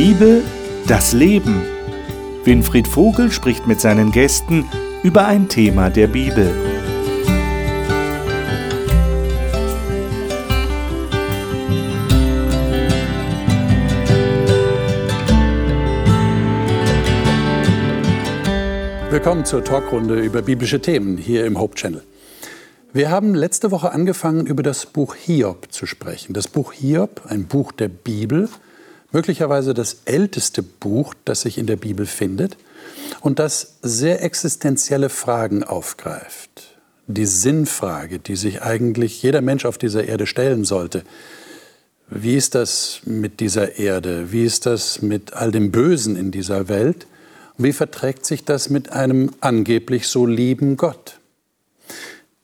[0.00, 0.44] Bibel,
[0.86, 1.60] das Leben.
[2.44, 4.64] Winfried Vogel spricht mit seinen Gästen
[5.02, 6.54] über ein Thema der Bibel.
[19.10, 22.04] Willkommen zur Talkrunde über biblische Themen hier im Hope Channel.
[22.92, 26.34] Wir haben letzte Woche angefangen, über das Buch Hiob zu sprechen.
[26.34, 28.48] Das Buch Hiob, ein Buch der Bibel,
[29.10, 32.56] möglicherweise das älteste Buch, das sich in der Bibel findet
[33.20, 36.76] und das sehr existenzielle Fragen aufgreift.
[37.06, 41.04] Die Sinnfrage, die sich eigentlich jeder Mensch auf dieser Erde stellen sollte.
[42.10, 44.30] Wie ist das mit dieser Erde?
[44.32, 47.06] Wie ist das mit all dem Bösen in dieser Welt?
[47.56, 51.18] Und wie verträgt sich das mit einem angeblich so lieben Gott?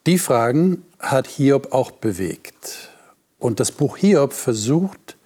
[0.06, 2.90] Die Fragen hat Hiob auch bewegt.
[3.38, 5.16] Und das Buch Hiob versucht,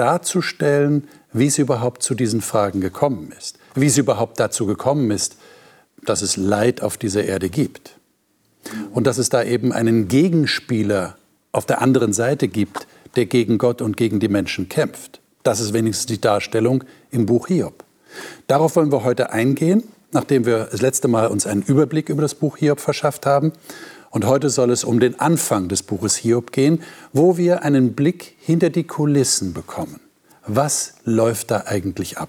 [0.00, 5.36] darzustellen, wie es überhaupt zu diesen Fragen gekommen ist, wie es überhaupt dazu gekommen ist,
[6.04, 7.96] dass es Leid auf dieser Erde gibt
[8.92, 11.16] und dass es da eben einen Gegenspieler
[11.52, 15.20] auf der anderen Seite gibt, der gegen Gott und gegen die Menschen kämpft.
[15.42, 17.84] Das ist wenigstens die Darstellung im Buch Hiob.
[18.46, 22.34] Darauf wollen wir heute eingehen, nachdem wir das letzte Mal uns einen Überblick über das
[22.34, 23.52] Buch Hiob verschafft haben.
[24.10, 28.34] Und heute soll es um den Anfang des Buches Hiob gehen, wo wir einen Blick
[28.40, 30.00] hinter die Kulissen bekommen.
[30.46, 32.28] Was läuft da eigentlich ab?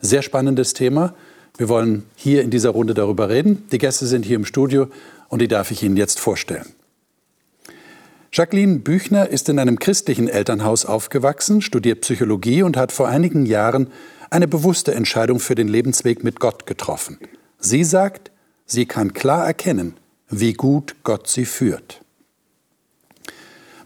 [0.00, 1.14] Sehr spannendes Thema.
[1.56, 3.64] Wir wollen hier in dieser Runde darüber reden.
[3.70, 4.88] Die Gäste sind hier im Studio
[5.28, 6.66] und die darf ich Ihnen jetzt vorstellen.
[8.32, 13.90] Jacqueline Büchner ist in einem christlichen Elternhaus aufgewachsen, studiert Psychologie und hat vor einigen Jahren
[14.28, 17.18] eine bewusste Entscheidung für den Lebensweg mit Gott getroffen.
[17.58, 18.32] Sie sagt,
[18.66, 19.94] sie kann klar erkennen,
[20.28, 22.00] wie gut Gott sie führt.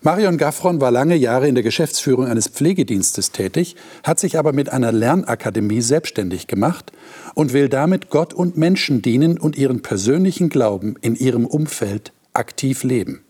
[0.03, 4.71] Marion Gaffron war lange Jahre in der Geschäftsführung eines Pflegedienstes tätig, hat sich aber mit
[4.71, 6.91] einer Lernakademie selbstständig gemacht
[7.35, 12.83] und will damit Gott und Menschen dienen und ihren persönlichen Glauben in ihrem Umfeld aktiv
[12.83, 13.23] leben.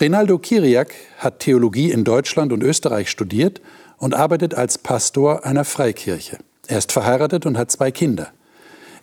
[0.00, 3.60] Rinaldo Kiriak hat Theologie in Deutschland und Österreich studiert
[3.98, 6.38] und arbeitet als Pastor einer Freikirche.
[6.66, 8.32] Er ist verheiratet und hat zwei Kinder.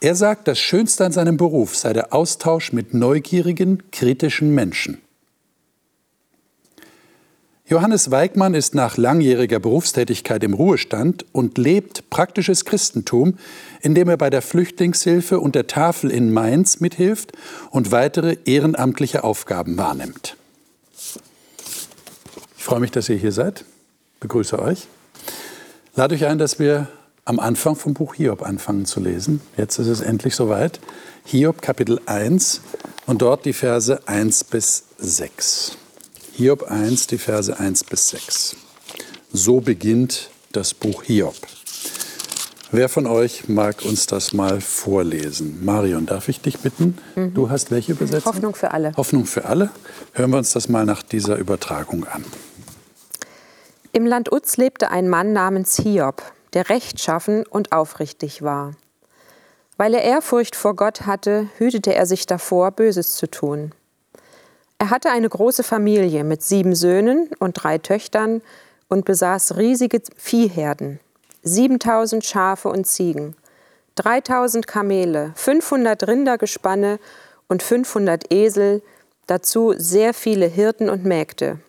[0.03, 4.99] Er sagt, das Schönste an seinem Beruf sei der Austausch mit neugierigen, kritischen Menschen.
[7.67, 13.37] Johannes Weigmann ist nach langjähriger Berufstätigkeit im Ruhestand und lebt praktisches Christentum,
[13.79, 17.33] indem er bei der Flüchtlingshilfe und der Tafel in Mainz mithilft
[17.69, 20.35] und weitere ehrenamtliche Aufgaben wahrnimmt.
[22.57, 23.65] Ich freue mich, dass ihr hier seid.
[24.19, 24.87] Begrüße euch.
[25.95, 26.87] Lade euch ein, dass wir
[27.25, 29.41] am Anfang vom Buch Hiob anfangen zu lesen.
[29.57, 30.79] Jetzt ist es endlich soweit.
[31.25, 32.61] Hiob Kapitel 1
[33.05, 35.77] und dort die Verse 1 bis 6.
[36.33, 38.55] Hiob 1, die Verse 1 bis 6.
[39.31, 41.35] So beginnt das Buch Hiob.
[42.73, 45.63] Wer von euch mag uns das mal vorlesen?
[45.63, 46.97] Marion, darf ich dich bitten?
[47.15, 47.33] Mhm.
[47.33, 48.33] Du hast welche Übersetzung?
[48.33, 48.93] Hoffnung für alle.
[48.95, 49.69] Hoffnung für alle.
[50.13, 52.23] Hören wir uns das mal nach dieser Übertragung an.
[53.91, 56.23] Im Land Uz lebte ein Mann namens Hiob
[56.53, 58.73] der rechtschaffen und aufrichtig war.
[59.77, 63.71] Weil er Ehrfurcht vor Gott hatte, hütete er sich davor, Böses zu tun.
[64.77, 68.41] Er hatte eine große Familie mit sieben Söhnen und drei Töchtern
[68.89, 70.99] und besaß riesige Viehherden,
[71.43, 73.35] 7000 Schafe und Ziegen,
[73.95, 76.99] 3000 Kamele, 500 Rindergespanne
[77.47, 78.81] und 500 Esel,
[79.27, 81.59] dazu sehr viele Hirten und Mägde,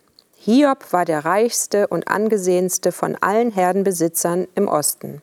[0.44, 5.22] Hiob war der reichste und angesehenste von allen Herdenbesitzern im Osten.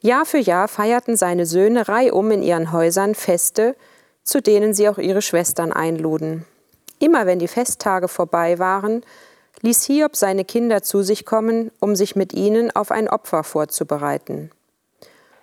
[0.00, 3.76] Jahr für Jahr feierten seine Söhne reihum in ihren Häusern Feste,
[4.24, 6.44] zu denen sie auch ihre Schwestern einluden.
[6.98, 9.04] Immer wenn die Festtage vorbei waren,
[9.60, 14.50] ließ Hiob seine Kinder zu sich kommen, um sich mit ihnen auf ein Opfer vorzubereiten.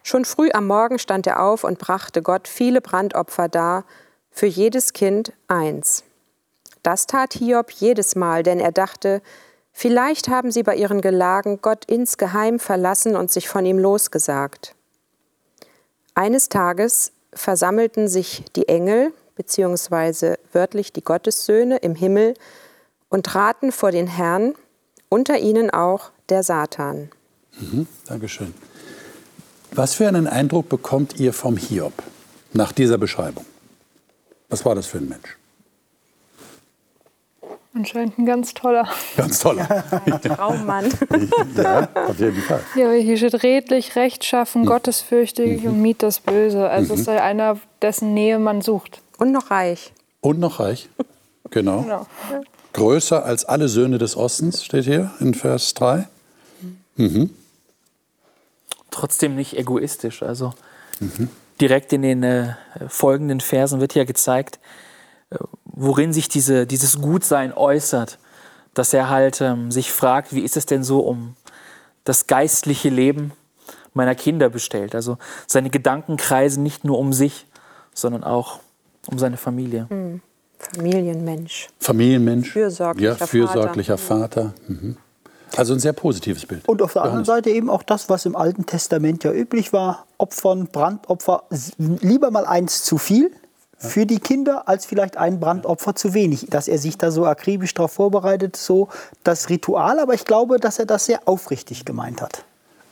[0.04, 3.86] Schon früh am Morgen stand er auf und brachte Gott viele Brandopfer dar,
[4.30, 6.04] für jedes Kind eins.
[6.84, 9.22] Das tat Hiob jedes Mal, denn er dachte,
[9.72, 14.76] vielleicht haben sie bei ihren Gelagen Gott insgeheim verlassen und sich von ihm losgesagt.
[16.16, 22.34] Eines Tages versammelten sich die Engel, beziehungsweise wörtlich die Gottessöhne im Himmel,
[23.10, 24.56] und traten vor den Herrn,
[25.10, 27.12] unter ihnen auch der Satan.
[27.60, 28.54] Mhm, Dankeschön.
[29.74, 31.94] Was für einen Eindruck bekommt ihr vom Hiob
[32.54, 33.46] nach dieser Beschreibung?
[34.50, 35.38] Was war das für ein Mensch?
[37.74, 38.88] Anscheinend ein ganz toller.
[39.16, 39.66] Ganz toller.
[40.24, 40.90] Traummann.
[41.56, 42.62] ja, auf jeden Fall.
[42.76, 44.66] Ja, hier steht redlich, rechtschaffen, mhm.
[44.66, 45.70] gottesfürchtig mhm.
[45.70, 46.70] und miet das Böse.
[46.70, 47.00] Also mhm.
[47.00, 49.02] es sei einer, dessen Nähe man sucht.
[49.18, 49.94] Und noch reich.
[50.20, 50.90] Und noch reich.
[51.50, 51.84] Genau.
[51.84, 52.08] genau.
[52.74, 56.08] Größer als alle Söhne des Ostens steht hier in Vers 3.
[56.96, 57.30] Mhm.
[58.90, 60.24] Trotzdem nicht egoistisch.
[60.24, 60.54] Also
[61.00, 61.30] mhm.
[61.60, 62.56] direkt in den äh,
[62.88, 64.60] folgenden Versen wird ja gezeigt,
[65.30, 65.38] äh,
[65.74, 68.18] worin sich diese, dieses Gutsein äußert.
[68.74, 71.36] Dass er halt ähm, sich fragt, wie ist es denn so um
[72.06, 73.34] das geistliche Leben
[73.94, 74.96] meiner Kinder bestellt.
[74.96, 77.48] Also seine Gedanken kreisen nicht nur um sich,
[77.94, 78.60] sondern auch
[79.08, 79.88] um seine Familie.
[79.90, 80.22] Mhm.
[80.58, 81.70] Familienmensch.
[81.80, 82.52] Familienmensch.
[82.52, 84.54] Fürsorglicher, ja, fürsorglicher Vater.
[84.54, 84.54] Vater.
[84.68, 84.98] Mhm.
[85.58, 86.68] Also ein sehr positives Bild.
[86.68, 90.06] Und auf der anderen Seite eben auch das, was im Alten Testament ja üblich war:
[90.18, 91.44] Opfern, Brandopfer,
[91.78, 93.32] lieber mal eins zu viel
[93.82, 96.48] für die Kinder als vielleicht ein Brandopfer zu wenig.
[96.50, 98.90] Dass er sich da so akribisch darauf vorbereitet, so
[99.24, 102.44] das Ritual, aber ich glaube, dass er das sehr aufrichtig gemeint hat.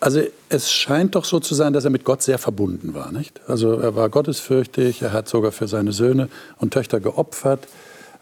[0.01, 3.41] Also es scheint doch so zu sein, dass er mit Gott sehr verbunden war, nicht?
[3.47, 7.68] Also er war gottesfürchtig, er hat sogar für seine Söhne und Töchter geopfert.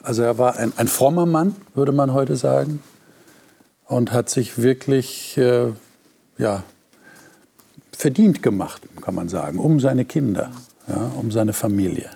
[0.02, 2.82] Also er war ein, ein frommer Mann, würde man heute sagen,
[3.86, 5.68] und hat sich wirklich äh,
[6.38, 6.64] ja,
[7.92, 10.52] verdient gemacht, kann man sagen, um seine Kinder,
[10.88, 12.10] ja, um seine Familie.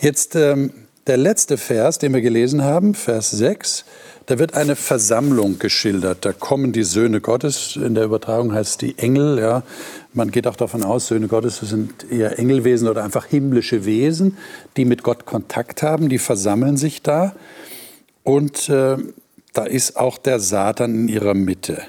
[0.00, 0.72] Jetzt ähm,
[1.06, 3.84] der letzte Vers, den wir gelesen haben, Vers 6.
[4.26, 6.24] Da wird eine Versammlung geschildert.
[6.24, 7.76] Da kommen die Söhne Gottes.
[7.76, 9.38] In der Übertragung heißt es die Engel.
[9.40, 9.64] Ja.
[10.12, 14.36] Man geht auch davon aus, Söhne Gottes sind eher Engelwesen oder einfach himmlische Wesen,
[14.76, 16.08] die mit Gott Kontakt haben.
[16.08, 17.34] Die versammeln sich da.
[18.22, 18.96] Und äh,
[19.52, 21.82] da ist auch der Satan in ihrer Mitte.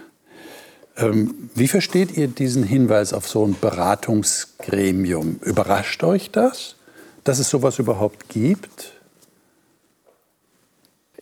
[0.98, 5.40] Ähm, wie versteht ihr diesen Hinweis auf so ein Beratungsgremium?
[5.42, 6.76] Überrascht euch das,
[7.24, 8.94] dass es sowas überhaupt gibt?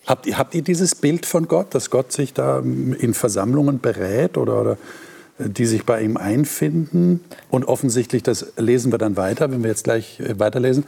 [0.06, 4.36] Habt ihr, habt ihr dieses Bild von Gott, dass Gott sich da in Versammlungen berät
[4.38, 4.78] oder, oder
[5.38, 7.22] äh, die sich bei ihm einfinden?
[7.52, 10.86] Und offensichtlich, das lesen wir dann weiter, wenn wir jetzt gleich äh, weiterlesen,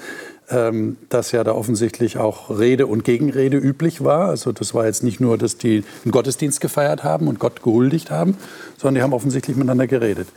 [0.50, 4.30] ähm, dass ja da offensichtlich auch Rede und Gegenrede üblich war.
[4.30, 8.10] Also das war jetzt nicht nur, dass die einen Gottesdienst gefeiert haben und Gott gehuldigt
[8.10, 8.36] haben,
[8.77, 10.27] sondern die haben offensichtlich miteinander geredet.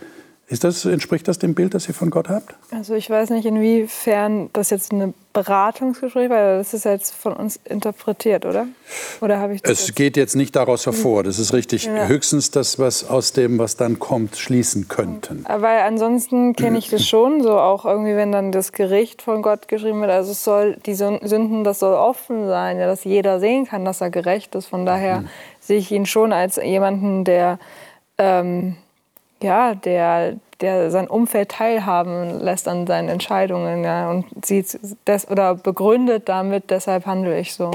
[0.49, 2.55] Ist das, entspricht das dem Bild, das ihr von Gott habt?
[2.71, 7.59] Also ich weiß nicht, inwiefern das jetzt ein Beratungsgespräch war, das ist jetzt von uns
[7.65, 8.65] interpretiert, oder?
[9.19, 11.85] Oder habe ich das Es jetzt geht jetzt nicht daraus hervor, das ist richtig.
[11.85, 12.07] Ja.
[12.07, 15.45] Höchstens das, was aus dem, was dann kommt, schließen könnten.
[15.47, 19.67] Aber ansonsten kenne ich das schon, so auch irgendwie, wenn dann das Gericht von Gott
[19.67, 23.65] geschrieben wird, also es soll, die Sünden, das soll offen sein, ja, dass jeder sehen
[23.65, 24.67] kann, dass er gerecht ist.
[24.67, 25.29] Von daher mhm.
[25.59, 27.59] sehe ich ihn schon als jemanden, der...
[28.17, 28.77] Ähm,
[29.41, 35.55] ja, der, der sein Umfeld teilhaben lässt an seinen Entscheidungen ja, und sieht das oder
[35.55, 37.71] begründet damit, deshalb handle ich so.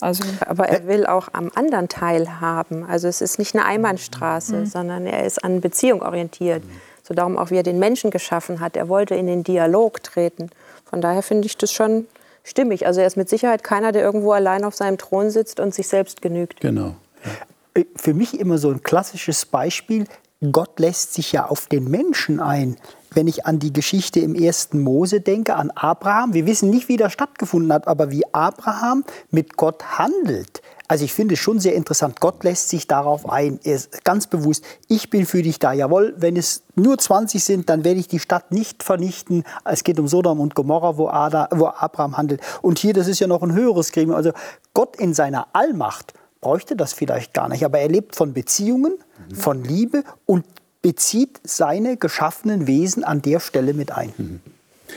[0.00, 2.84] Also, Aber er will auch am anderen teilhaben.
[2.84, 4.66] Also es ist nicht eine Einbahnstraße, mhm.
[4.66, 6.62] sondern er ist an Beziehung orientiert.
[7.02, 8.76] So darum auch, wie er den Menschen geschaffen hat.
[8.76, 10.50] Er wollte in den Dialog treten.
[10.84, 12.06] Von daher finde ich das schon
[12.44, 12.86] stimmig.
[12.86, 15.88] Also er ist mit Sicherheit keiner, der irgendwo allein auf seinem Thron sitzt und sich
[15.88, 16.60] selbst genügt.
[16.60, 16.94] Genau.
[17.24, 17.84] Ja.
[17.96, 20.06] Für mich immer so ein klassisches Beispiel,
[20.52, 22.76] Gott lässt sich ja auf den Menschen ein.
[23.10, 26.96] Wenn ich an die Geschichte im ersten Mose denke, an Abraham, wir wissen nicht, wie
[26.96, 29.02] das stattgefunden hat, aber wie Abraham
[29.32, 30.62] mit Gott handelt.
[30.86, 32.20] Also ich finde es schon sehr interessant.
[32.20, 33.58] Gott lässt sich darauf ein.
[33.64, 35.72] Er ist ganz bewusst, ich bin für dich da.
[35.72, 39.42] Jawohl, wenn es nur 20 sind, dann werde ich die Stadt nicht vernichten.
[39.64, 42.40] Es geht um Sodom und Gomorra, wo, Ada, wo Abraham handelt.
[42.62, 44.16] Und hier, das ist ja noch ein höheres Gremium.
[44.16, 44.30] Also
[44.72, 47.64] Gott in seiner Allmacht bräuchte das vielleicht gar nicht.
[47.64, 48.94] Aber er lebt von Beziehungen,
[49.28, 49.34] mhm.
[49.34, 50.44] von Liebe und
[50.82, 54.12] bezieht seine geschaffenen Wesen an der Stelle mit ein.
[54.16, 54.40] Mhm.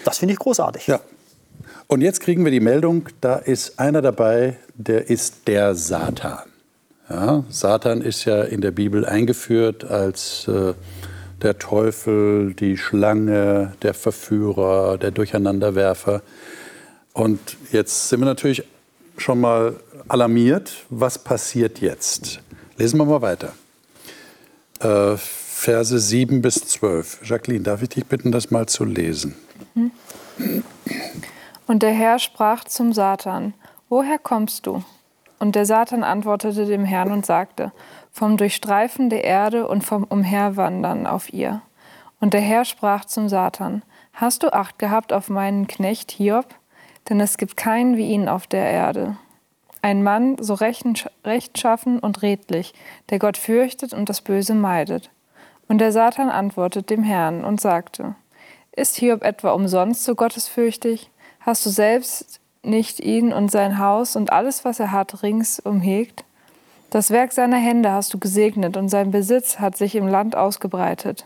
[0.05, 0.88] Das finde ich großartig.
[0.88, 1.00] Ja.
[1.88, 6.50] Und jetzt kriegen wir die Meldung, da ist einer dabei, der ist der Satan.
[7.10, 10.74] Ja, Satan ist ja in der Bibel eingeführt als äh,
[11.41, 16.21] der Teufel, die Schlange, der Verführer, der Durcheinanderwerfer.
[17.12, 17.39] Und
[17.74, 18.63] jetzt sind wir natürlich
[19.17, 19.75] schon mal
[20.11, 20.85] alarmiert.
[20.89, 22.41] Was passiert jetzt?
[22.77, 23.53] Lesen wir mal weiter.
[24.79, 27.21] Äh, Verse 7 bis 12.
[27.23, 29.35] Jacqueline, darf ich dich bitten, das mal zu lesen?
[31.67, 33.53] Und der Herr sprach zum Satan,
[33.89, 34.83] Woher kommst du?
[35.39, 37.71] Und der Satan antwortete dem Herrn und sagte,
[38.11, 41.61] Vom Durchstreifen der Erde und vom Umherwandern auf ihr.
[42.19, 46.47] Und der Herr sprach zum Satan, Hast du Acht gehabt auf meinen Knecht Hiob?
[47.09, 49.15] Denn es gibt keinen wie ihn auf der Erde
[49.81, 52.73] ein Mann so rechtschaffen und redlich,
[53.09, 55.09] der Gott fürchtet und das Böse meidet.
[55.67, 58.15] Und der Satan antwortet dem Herrn und sagte,
[58.71, 61.09] Ist Hiob etwa umsonst so gottesfürchtig?
[61.39, 66.23] Hast du selbst nicht ihn und sein Haus und alles, was er hat, rings umhegt?
[66.91, 71.25] Das Werk seiner Hände hast du gesegnet und sein Besitz hat sich im Land ausgebreitet.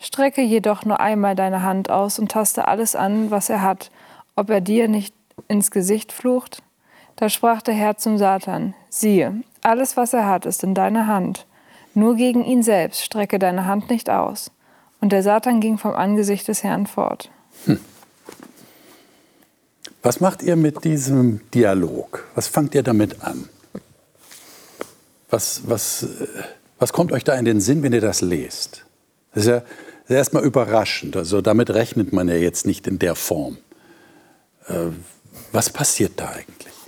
[0.00, 3.90] Strecke jedoch nur einmal deine Hand aus und taste alles an, was er hat,
[4.34, 5.14] ob er dir nicht
[5.48, 6.62] ins Gesicht flucht?
[7.22, 11.46] Da sprach der Herr zum Satan, siehe, alles, was er hat, ist in deiner Hand.
[11.94, 14.50] Nur gegen ihn selbst strecke deine Hand nicht aus.
[15.00, 17.30] Und der Satan ging vom Angesicht des Herrn fort.
[17.66, 17.78] Hm.
[20.02, 22.26] Was macht ihr mit diesem Dialog?
[22.34, 23.48] Was fangt ihr damit an?
[25.30, 26.26] Was, was, äh,
[26.80, 28.84] was kommt euch da in den Sinn, wenn ihr das lest?
[29.32, 29.62] Das ist ja,
[30.08, 31.16] erstmal überraschend.
[31.16, 33.58] Also damit rechnet man ja jetzt nicht in der Form.
[34.66, 34.86] Äh,
[35.52, 36.81] was passiert da eigentlich?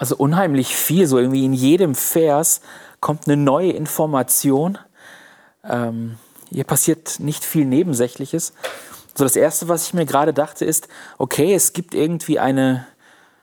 [0.00, 1.06] Also unheimlich viel.
[1.06, 2.62] So irgendwie in jedem Vers
[3.00, 4.78] kommt eine neue Information.
[5.62, 6.16] Ähm,
[6.50, 8.54] hier passiert nicht viel Nebensächliches.
[9.14, 10.88] So das Erste, was ich mir gerade dachte, ist,
[11.18, 12.86] okay, es gibt irgendwie eine,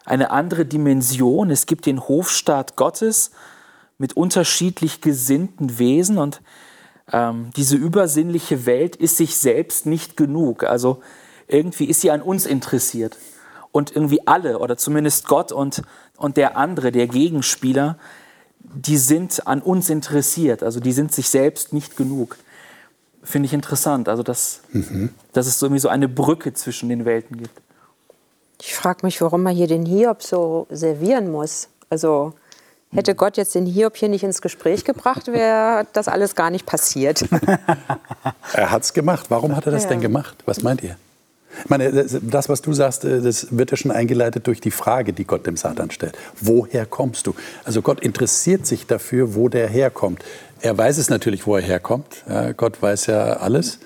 [0.04, 1.52] eine andere Dimension.
[1.52, 3.30] Es gibt den Hofstaat Gottes
[4.00, 6.42] mit unterschiedlich gesinnten Wesen und
[7.14, 10.64] ähm, diese übersinnliche Welt ist sich selbst nicht genug.
[10.64, 11.04] Also
[11.48, 13.16] irgendwie ist sie an uns interessiert.
[13.72, 15.84] Und irgendwie alle, oder zumindest Gott und,
[16.18, 17.98] und der andere, der Gegenspieler,
[18.60, 20.64] die sind an uns interessiert.
[20.64, 22.38] Also die sind sich selbst nicht genug
[23.28, 24.10] finde ich interessant.
[24.10, 25.10] Also, dass, mhm.
[25.34, 27.62] dass es irgendwie so eine Brücke zwischen den Welten gibt.
[28.60, 31.68] Ich frage mich, warum man hier den Hiob so servieren muss.
[31.90, 32.34] Also,
[32.92, 36.66] hätte Gott jetzt den Hiob hier nicht ins Gespräch gebracht, wäre das alles gar nicht
[36.66, 37.26] passiert.
[38.54, 39.28] er hat es gemacht.
[39.30, 39.90] Warum hat er das ja.
[39.90, 40.38] denn gemacht?
[40.46, 40.98] Was meint ihr?
[41.64, 45.14] Ich meine, das, was du sagst, äh, das wird ja schon eingeleitet durch die Frage,
[45.14, 46.18] die Gott dem Satan stellt.
[46.40, 47.36] Woher kommst du?
[47.64, 50.24] Also Gott interessiert sich dafür, wo der herkommt.
[50.62, 52.24] Er weiß es natürlich, wo er herkommt.
[52.28, 53.80] Ja, Gott weiß ja alles.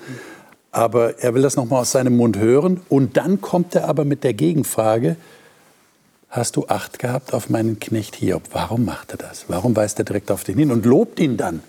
[0.70, 2.80] Aber er will das nochmal aus seinem Mund hören.
[2.88, 5.16] Und dann kommt er aber mit der Gegenfrage,
[6.30, 8.44] hast du Acht gehabt auf meinen Knecht Hiob?
[8.52, 9.44] Warum macht er das?
[9.48, 11.62] Warum weist er direkt auf den hin und lobt ihn dann?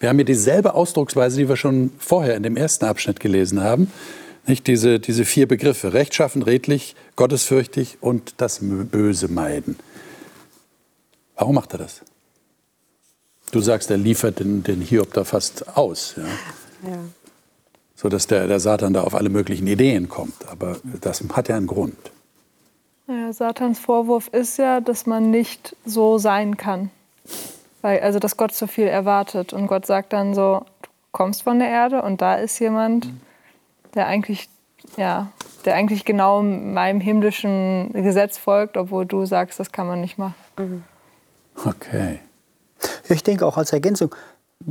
[0.00, 3.90] Wir haben hier dieselbe Ausdrucksweise, die wir schon vorher in dem ersten Abschnitt gelesen haben.
[4.46, 9.76] Nicht diese, diese vier Begriffe, rechtschaffen, redlich, gottesfürchtig und das Böse meiden.
[11.34, 12.02] Warum macht er das?
[13.50, 16.14] Du sagst, er liefert den, den Hiob da fast aus.
[16.16, 16.90] Ja?
[16.90, 16.98] ja.
[17.94, 20.46] So dass der, der Satan da auf alle möglichen Ideen kommt.
[20.48, 21.96] Aber das hat ja einen Grund.
[23.08, 26.90] Ja, Satans Vorwurf ist ja, dass man nicht so sein kann.
[27.80, 29.52] Weil, also, dass Gott so viel erwartet.
[29.52, 33.08] Und Gott sagt dann so: Du kommst von der Erde und da ist jemand,
[33.96, 34.48] der eigentlich,
[34.96, 35.32] ja,
[35.64, 40.34] der eigentlich genau meinem himmlischen Gesetz folgt, obwohl du sagst, das kann man nicht machen.
[40.58, 40.84] Mhm.
[41.64, 42.20] Okay.
[43.08, 44.14] Ich denke auch als Ergänzung,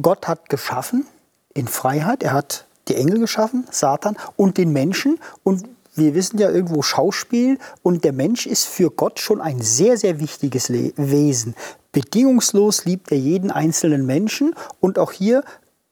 [0.01, 1.05] Gott hat geschaffen
[1.53, 2.24] in Freiheit.
[2.24, 5.20] Er hat die Engel geschaffen, Satan und den Menschen.
[5.44, 9.98] Und wir wissen ja irgendwo Schauspiel und der Mensch ist für Gott schon ein sehr,
[9.98, 11.55] sehr wichtiges Wesen.
[11.91, 15.44] Bedingungslos liebt er jeden einzelnen Menschen und auch hier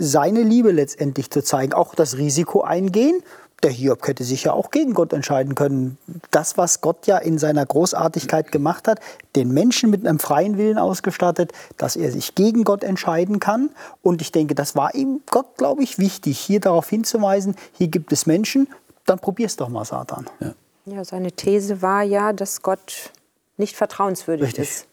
[0.06, 3.24] seine Liebe letztendlich zu zeigen, auch das Risiko eingehen
[3.64, 5.98] der Hiob hätte sich ja auch gegen Gott entscheiden können.
[6.32, 9.00] Das, was Gott ja in seiner Großartigkeit gemacht hat,
[9.36, 13.70] den Menschen mit einem freien Willen ausgestattet, dass er sich gegen Gott entscheiden kann.
[14.02, 18.12] Und ich denke, das war ihm Gott, glaube ich, wichtig, hier darauf hinzuweisen, hier gibt
[18.12, 18.68] es Menschen,
[19.06, 20.30] dann probier's doch mal, Satan.
[20.40, 20.54] Ja,
[20.86, 23.12] ja seine These war ja, dass Gott
[23.58, 24.70] nicht vertrauenswürdig Richtig.
[24.70, 24.88] ist.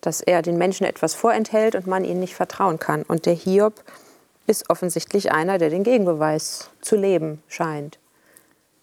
[0.00, 3.02] Dass er den Menschen etwas vorenthält und man ihnen nicht vertrauen kann.
[3.02, 3.74] Und der Hiob
[4.48, 7.98] ist offensichtlich einer, der den Gegenbeweis zu leben scheint.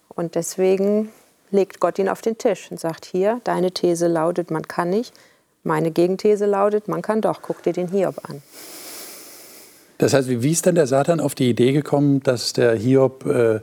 [0.10, 1.10] Und deswegen
[1.51, 5.13] legt Gott ihn auf den Tisch und sagt, hier, deine These lautet, man kann nicht.
[5.63, 7.41] Meine Gegenthese lautet, man kann doch.
[7.41, 8.43] Guck dir den Hiob an.
[9.98, 13.60] Das heißt, wie ist denn der Satan auf die Idee gekommen, dass der Hiob äh,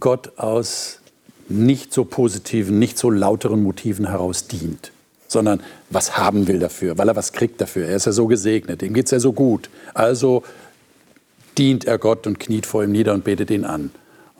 [0.00, 1.00] Gott aus
[1.48, 4.92] nicht so positiven, nicht so lauteren Motiven heraus dient?
[5.32, 7.88] sondern was haben will dafür, weil er was kriegt dafür.
[7.88, 9.70] Er ist ja so gesegnet, ihm geht es ja so gut.
[9.94, 10.44] Also
[11.58, 13.90] dient er Gott und kniet vor ihm nieder und betet ihn an.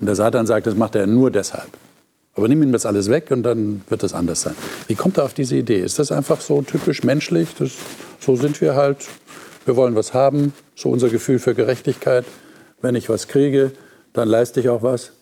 [0.01, 1.71] Und der Satan sagt, das macht er nur deshalb.
[2.35, 4.55] Aber nimm ihm das alles weg und dann wird das anders sein.
[4.89, 5.81] Wie kommt er auf diese Idee?
[5.81, 7.55] Ist das einfach so typisch menschlich?
[7.59, 7.73] Das,
[8.21, 9.07] so sind wir halt.
[9.65, 12.25] Wir wollen was haben, so unser Gefühl für Gerechtigkeit.
[12.81, 13.73] Wenn ich was kriege,
[14.13, 15.13] dann leiste ich auch was.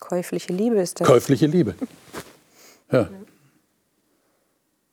[0.00, 1.06] Käufliche Liebe ist das.
[1.06, 1.74] Käufliche Liebe.
[2.92, 3.08] Ja.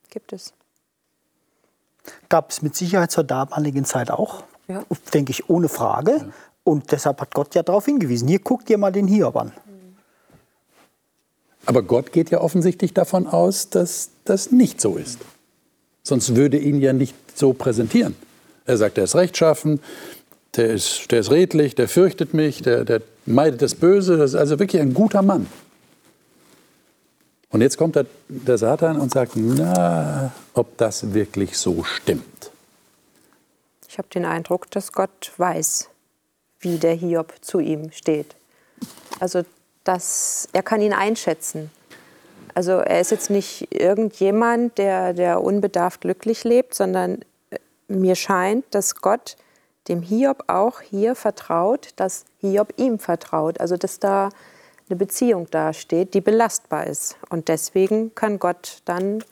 [0.10, 0.54] Gibt es.
[2.30, 4.44] Gab es mit Sicherheit zur damaligen Zeit auch.
[4.68, 4.84] Ja.
[5.14, 6.32] Denke ich, ohne Frage.
[6.64, 8.28] Und deshalb hat Gott ja darauf hingewiesen.
[8.28, 9.52] Hier guckt ihr mal den Hiob an.
[11.66, 15.20] Aber Gott geht ja offensichtlich davon aus, dass das nicht so ist.
[16.04, 18.16] Sonst würde ihn ja nicht so präsentieren.
[18.66, 19.80] Er sagt, er ist rechtschaffen,
[20.56, 24.18] der ist, der ist redlich, der fürchtet mich, der, der meidet das Böse.
[24.18, 25.48] Das ist also wirklich ein guter Mann.
[27.50, 32.24] Und jetzt kommt der, der Satan und sagt, na, ob das wirklich so stimmt.
[33.94, 35.88] Ich habe den Eindruck, dass Gott weiß,
[36.62, 38.36] wie der Hiob zu ihm steht.
[39.20, 39.44] Also
[39.84, 41.70] dass er kann ihn einschätzen.
[42.56, 47.24] Also er ist jetzt nicht irgendjemand, der, der unbedarft glücklich lebt, sondern
[47.88, 49.36] mir scheint, dass Gott
[49.88, 53.60] dem Hiob auch hier vertraut, dass Hiob ihm vertraut.
[53.60, 54.30] Also dass da
[54.90, 57.16] eine Beziehung dasteht, die belastbar ist.
[57.30, 59.24] Und deswegen kann Gott dann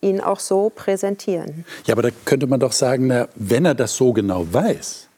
[0.00, 1.64] ihn auch so präsentieren.
[1.86, 5.08] Ja, aber da könnte man doch sagen, na, wenn er das so genau weiß,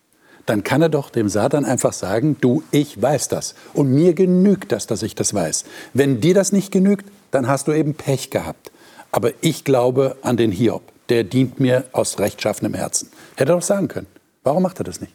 [0.46, 3.54] dann kann er doch dem Satan einfach sagen, du, ich weiß das.
[3.74, 5.64] Und mir genügt das, dass ich das weiß.
[5.94, 8.72] Wenn dir das nicht genügt, dann hast du eben Pech gehabt.
[9.12, 10.82] Aber ich glaube an den Hiob.
[11.08, 13.10] Der dient mir aus rechtschaffenem Herzen.
[13.36, 14.06] Hätte er doch sagen können.
[14.44, 15.12] Warum macht er das nicht?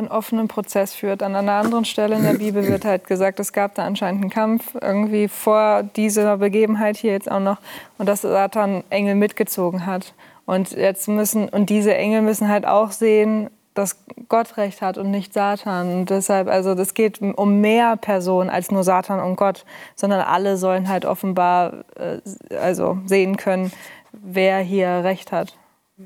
[0.00, 1.22] Einen offenen Prozess führt.
[1.22, 4.30] An einer anderen Stelle in der Bibel wird halt gesagt, es gab da anscheinend einen
[4.30, 7.58] Kampf irgendwie vor dieser Begebenheit hier jetzt auch noch
[7.98, 10.14] und dass Satan Engel mitgezogen hat.
[10.46, 15.10] Und jetzt müssen, und diese Engel müssen halt auch sehen, dass Gott recht hat und
[15.10, 15.92] nicht Satan.
[15.92, 19.66] Und deshalb, also das geht um mehr Personen als nur Satan und Gott,
[19.96, 23.70] sondern alle sollen halt offenbar äh, also sehen können,
[24.12, 25.58] wer hier recht hat.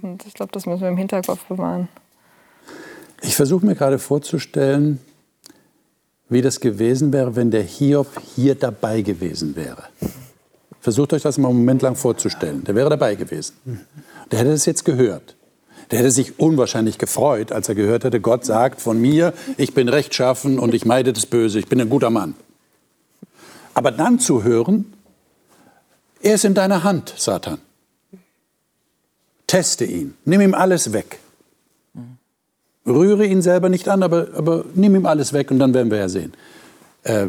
[0.02, 1.88] Und ich glaube, das müssen wir im Hinterkopf bewahren.
[3.26, 5.00] Ich versuche mir gerade vorzustellen,
[6.28, 9.84] wie das gewesen wäre, wenn der Hiob hier dabei gewesen wäre.
[10.80, 12.64] Versucht euch das mal einen Moment lang vorzustellen.
[12.64, 13.54] Der wäre dabei gewesen.
[14.30, 15.36] Der hätte das jetzt gehört.
[15.90, 19.88] Der hätte sich unwahrscheinlich gefreut, als er gehört hätte, Gott sagt von mir, ich bin
[19.88, 22.34] rechtschaffen und ich meide das Böse, ich bin ein guter Mann.
[23.72, 24.92] Aber dann zu hören,
[26.20, 27.58] er ist in deiner Hand, Satan.
[29.46, 31.18] Teste ihn, nimm ihm alles weg.
[32.86, 35.98] Rühre ihn selber nicht an, aber, aber nimm ihm alles weg und dann werden wir
[35.98, 36.32] ja sehen.
[37.02, 37.28] Äh,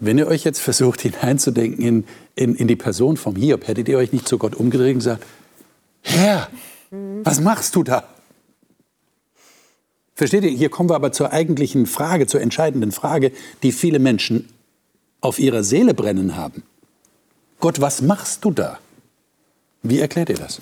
[0.00, 2.04] wenn ihr euch jetzt versucht hineinzudenken in,
[2.34, 5.24] in, in die Person vom Hiob, hättet ihr euch nicht zu Gott umgedreht und gesagt,
[6.02, 6.48] Herr,
[6.90, 8.04] was machst du da?
[10.14, 10.50] Versteht ihr?
[10.50, 14.48] Hier kommen wir aber zur eigentlichen Frage, zur entscheidenden Frage, die viele Menschen
[15.20, 16.62] auf ihrer Seele brennen haben.
[17.58, 18.78] Gott, was machst du da?
[19.82, 20.60] Wie erklärt ihr das?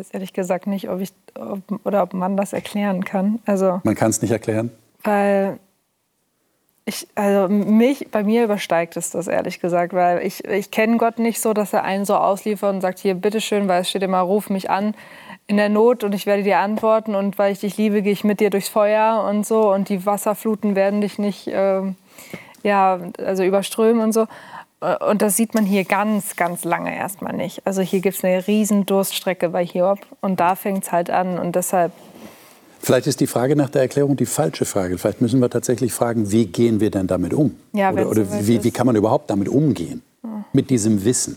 [0.00, 3.38] Weiß ehrlich gesagt nicht, ob ich ob, oder ob man das erklären kann.
[3.46, 4.70] Also, Man kann es nicht erklären.
[5.04, 5.58] weil
[6.86, 11.18] ich, also mich, bei mir übersteigt es das ehrlich gesagt, weil ich, ich kenne Gott
[11.18, 14.20] nicht so, dass er einen so ausliefert und sagt, hier, bitteschön, weil es steht immer,
[14.20, 14.94] ruf mich an
[15.46, 18.24] in der Not und ich werde dir antworten und weil ich dich liebe, gehe ich
[18.24, 21.96] mit dir durchs Feuer und so und die Wasserfluten werden dich nicht, ähm,
[22.62, 24.26] ja, also überströmen und so.
[24.80, 27.66] Und das sieht man hier ganz, ganz lange erstmal nicht.
[27.66, 31.38] Also hier gibt es eine riesen Durststrecke bei Hiob und da fängt es halt an
[31.38, 31.92] und deshalb
[32.82, 34.96] Vielleicht ist die Frage nach der Erklärung die falsche Frage.
[34.96, 37.54] Vielleicht müssen wir tatsächlich fragen, wie gehen wir denn damit um?
[37.74, 40.02] Ja, oder oder soweit wie, wie kann man überhaupt damit umgehen?
[40.54, 41.36] Mit diesem Wissen.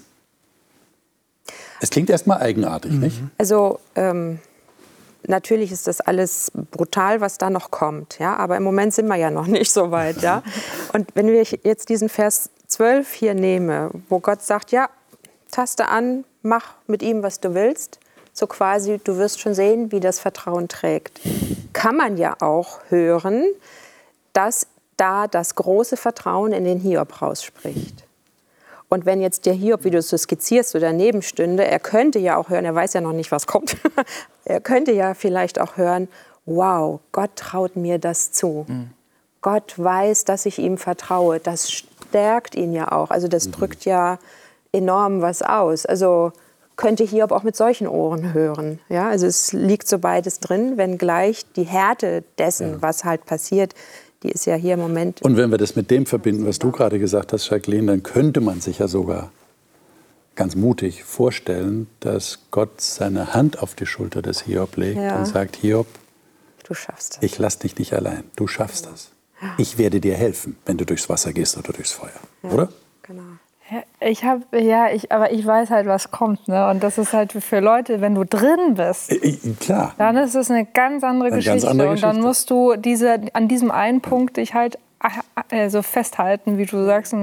[1.82, 3.22] Es klingt erstmal eigenartig, nicht?
[3.38, 4.40] Also ähm,
[5.28, 8.20] natürlich ist das alles brutal, was da noch kommt.
[8.20, 8.38] Ja?
[8.38, 10.22] Aber im Moment sind wir ja noch nicht so weit.
[10.22, 10.44] Ja?
[10.94, 14.90] Und wenn wir jetzt diesen Vers 12 hier nehme, wo Gott sagt, ja,
[15.52, 18.00] taste an, mach mit ihm, was du willst,
[18.34, 21.22] so quasi, du wirst schon sehen, wie das Vertrauen trägt,
[21.74, 23.46] kann man ja auch hören,
[24.34, 24.66] dass
[24.98, 28.06] da das große Vertrauen in den Hiob rausspricht.
[28.90, 32.18] Und wenn jetzt der Hiob, wie du es so skizzierst, so daneben stünde, er könnte
[32.18, 33.78] ja auch hören, er weiß ja noch nicht, was kommt,
[34.46, 36.08] er könnte ja vielleicht auch hören,
[36.48, 38.66] wow, Gott traut mir das zu.
[39.44, 41.40] Gott weiß, dass ich ihm vertraue.
[41.40, 43.12] Das stärkt ihn ja auch.
[43.12, 44.18] Also das drückt ja
[44.72, 45.86] enorm was aus.
[45.86, 46.32] Also
[46.76, 48.80] könnte Hiob auch mit solchen Ohren hören.
[48.90, 53.76] Ja, also es liegt so beides drin, wenngleich die Härte dessen, was halt passiert,
[54.24, 56.72] die ist ja hier im Moment Und wenn wir das mit dem verbinden, was du
[56.72, 59.30] gerade gesagt hast, Jacqueline, dann könnte man sich ja sogar
[60.36, 65.20] ganz mutig vorstellen, dass Gott seine Hand auf die Schulter des Hiob legt Ja.
[65.20, 65.86] und sagt, Hiob,
[66.64, 67.24] Du schaffst das.
[67.24, 69.12] ich lass dich nicht allein, du schaffst das.
[69.58, 72.12] Ich werde dir helfen, wenn du durchs Wasser gehst oder durchs Feuer.
[72.44, 72.70] Oder?
[73.04, 73.22] Genau.
[73.72, 76.48] Ja, Ich habe, ja, ich, aber ich weiß halt, was kommt.
[76.48, 76.70] Ne?
[76.70, 79.94] Und das ist halt für Leute, wenn du drin bist, Äh, Klar.
[79.98, 81.60] dann ist es eine ganz andere Eine Geschichte.
[81.60, 82.28] ganz andere Und dann Geschichte.
[82.28, 84.78] musst du diese, an diesem einen Punkt dich halt
[85.50, 87.14] äh, so festhalten, wie du sagst,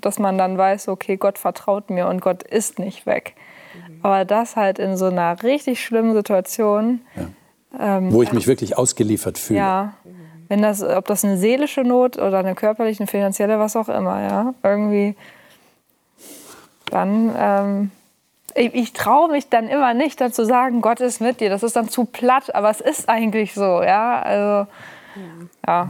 [0.00, 3.34] dass man dann weiß, okay, Gott vertraut mir und Gott ist nicht weg.
[4.02, 7.00] Aber das halt in so einer richtig schlimmen Situation,
[7.72, 9.58] Wo ich mich wirklich ausgeliefert fühle.
[9.60, 9.92] ja,
[10.50, 14.20] wenn das, ob das eine seelische Not oder eine körperliche, eine finanzielle, was auch immer,
[14.20, 15.14] ja, irgendwie,
[16.90, 17.90] dann, ähm,
[18.56, 21.50] ich, ich traue mich dann immer nicht, dann zu sagen, Gott ist mit dir.
[21.50, 24.68] Das ist dann zu platt, aber es ist eigentlich so, ja, also,
[25.68, 25.88] ja,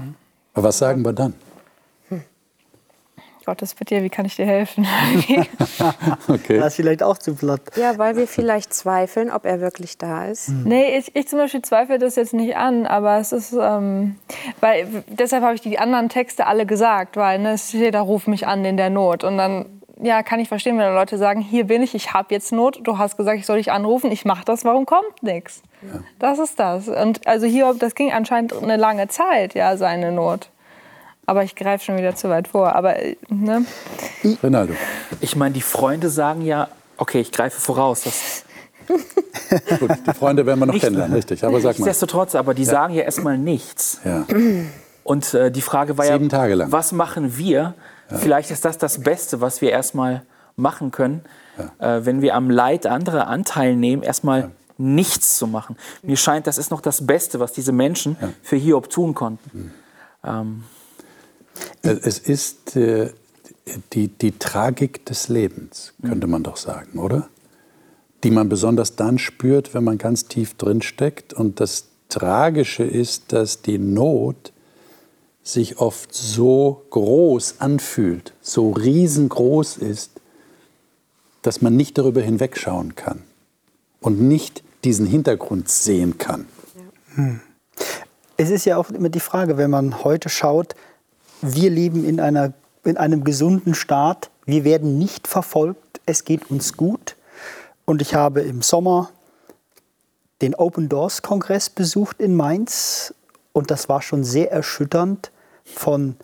[0.52, 1.32] Aber was sagen wir dann?
[3.46, 4.86] Gott ist mit dir, wie kann ich dir helfen?
[6.28, 6.58] Okay.
[6.58, 7.60] Das ist vielleicht auch zu platt.
[7.76, 10.48] Ja, weil wir vielleicht zweifeln, ob er wirklich da ist.
[10.48, 14.16] Nee, ich, ich zum Beispiel zweifle das jetzt nicht an, aber es ist, ähm,
[14.60, 18.26] weil deshalb habe ich die anderen Texte alle gesagt, weil ne, es steht da, ruf
[18.26, 19.24] mich an in der Not.
[19.24, 22.52] Und dann ja, kann ich verstehen, wenn Leute sagen, hier bin ich, ich habe jetzt
[22.52, 25.62] Not, du hast gesagt, ich soll dich anrufen, ich mache das, warum kommt nichts?
[25.82, 26.00] Ja.
[26.18, 26.88] Das ist das.
[26.88, 30.50] Und also hier, das ging anscheinend eine lange Zeit, ja, seine Not.
[31.26, 32.74] Aber ich greife schon wieder zu weit vor.
[32.74, 32.96] Aber,
[33.28, 33.64] ne?
[34.42, 34.74] Ronaldo.
[35.20, 38.02] Ich meine, die Freunde sagen ja, okay, ich greife voraus.
[38.02, 38.44] Das
[39.78, 41.44] Gut, die Freunde werden wir noch kennenlernen, richtig.
[41.44, 41.86] Aber sag mal.
[41.86, 42.70] Nichtsdestotrotz, aber die ja.
[42.70, 44.00] sagen ja erstmal nichts.
[44.04, 44.26] Ja.
[45.04, 46.72] Und äh, die Frage war Sieben ja, Tage lang.
[46.72, 47.74] was machen wir?
[48.10, 48.16] Ja.
[48.16, 50.22] Vielleicht ist das das Beste, was wir erstmal
[50.56, 51.22] machen können,
[51.78, 51.96] ja.
[51.98, 55.76] äh, wenn wir am Leid anderer Anteil nehmen, erstmal nichts zu machen.
[56.02, 59.50] Mir scheint, das ist noch das Beste, was diese Menschen für Hiob tun konnten.
[59.52, 59.70] Mhm.
[60.24, 60.64] Ähm.
[61.82, 63.10] Es ist äh,
[63.92, 67.28] die, die Tragik des Lebens, könnte man doch sagen, oder?
[68.22, 71.32] Die man besonders dann spürt, wenn man ganz tief drin steckt.
[71.32, 74.52] Und das Tragische ist, dass die Not
[75.42, 80.12] sich oft so groß anfühlt, so riesengroß ist,
[81.42, 83.22] dass man nicht darüber hinwegschauen kann
[84.00, 86.46] und nicht diesen Hintergrund sehen kann.
[87.14, 87.40] Hm.
[88.36, 90.74] Es ist ja auch immer die Frage, wenn man heute schaut,
[91.42, 92.52] wir leben in, einer,
[92.84, 97.16] in einem gesunden Staat, wir werden nicht verfolgt, es geht uns gut.
[97.84, 99.10] Und ich habe im Sommer
[100.42, 103.14] den Open Doors Kongress besucht in Mainz.
[103.52, 105.30] Und das war schon sehr erschütternd
[105.64, 106.16] von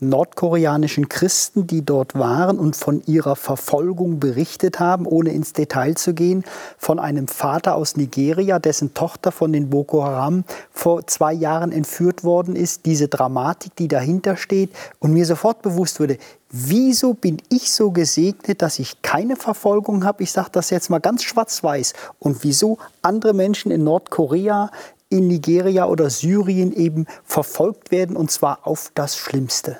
[0.00, 6.14] nordkoreanischen Christen, die dort waren und von ihrer Verfolgung berichtet haben, ohne ins Detail zu
[6.14, 6.44] gehen,
[6.78, 12.24] von einem Vater aus Nigeria, dessen Tochter von den Boko Haram vor zwei Jahren entführt
[12.24, 16.18] worden ist, diese Dramatik, die dahinter steht und mir sofort bewusst wurde,
[16.56, 20.22] wieso bin ich so gesegnet, dass ich keine Verfolgung habe?
[20.22, 21.94] Ich sage das jetzt mal ganz schwarz-weiß.
[22.20, 24.70] Und wieso andere Menschen in Nordkorea,
[25.14, 29.78] in Nigeria oder Syrien eben verfolgt werden und zwar auf das Schlimmste.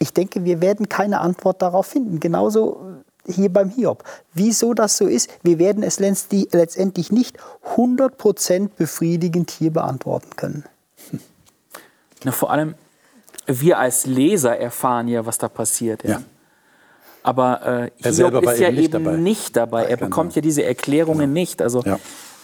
[0.00, 2.18] Ich denke, wir werden keine Antwort darauf finden.
[2.18, 2.80] Genauso
[3.26, 4.02] hier beim Hiob.
[4.34, 7.38] Wieso das so ist, wir werden es letztendlich nicht
[7.76, 10.64] 100% befriedigend hier beantworten können.
[12.24, 12.74] Na, vor allem,
[13.46, 16.02] wir als Leser erfahren ja, was da passiert.
[16.02, 16.10] Ja.
[16.10, 16.22] ja.
[17.22, 19.16] Aber äh, Hiob ist ja eben nicht dabei.
[19.16, 19.84] Nicht dabei.
[19.84, 20.08] Er genau.
[20.08, 21.32] bekommt ja diese Erklärungen genau.
[21.32, 21.62] nicht.
[21.62, 22.00] Also ja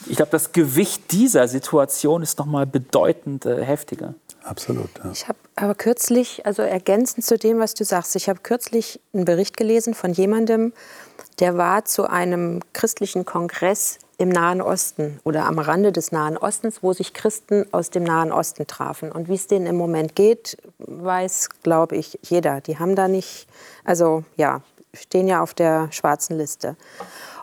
[0.06, 4.14] ich glaube, das Gewicht dieser Situation ist noch mal bedeutend äh, heftiger.
[4.42, 4.90] Absolut.
[5.04, 5.10] Ja.
[5.12, 9.24] Ich habe aber kürzlich, also ergänzend zu dem, was du sagst, ich habe kürzlich einen
[9.24, 10.72] Bericht gelesen von jemandem,
[11.38, 16.82] der war zu einem christlichen Kongress im Nahen Osten oder am Rande des Nahen Ostens,
[16.82, 19.10] wo sich Christen aus dem Nahen Osten trafen.
[19.12, 22.60] Und wie es denen im Moment geht, weiß, glaube ich, jeder.
[22.60, 23.46] Die haben da nicht,
[23.84, 24.60] also ja,
[24.92, 26.76] stehen ja auf der schwarzen Liste.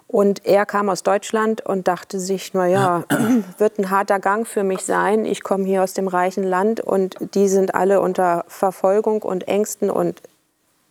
[0.08, 3.04] Und er kam aus Deutschland und dachte sich, naja,
[3.58, 5.26] wird ein harter Gang für mich sein.
[5.26, 9.89] Ich komme hier aus dem reichen Land und die sind alle unter Verfolgung und Ängsten
[9.89, 10.22] und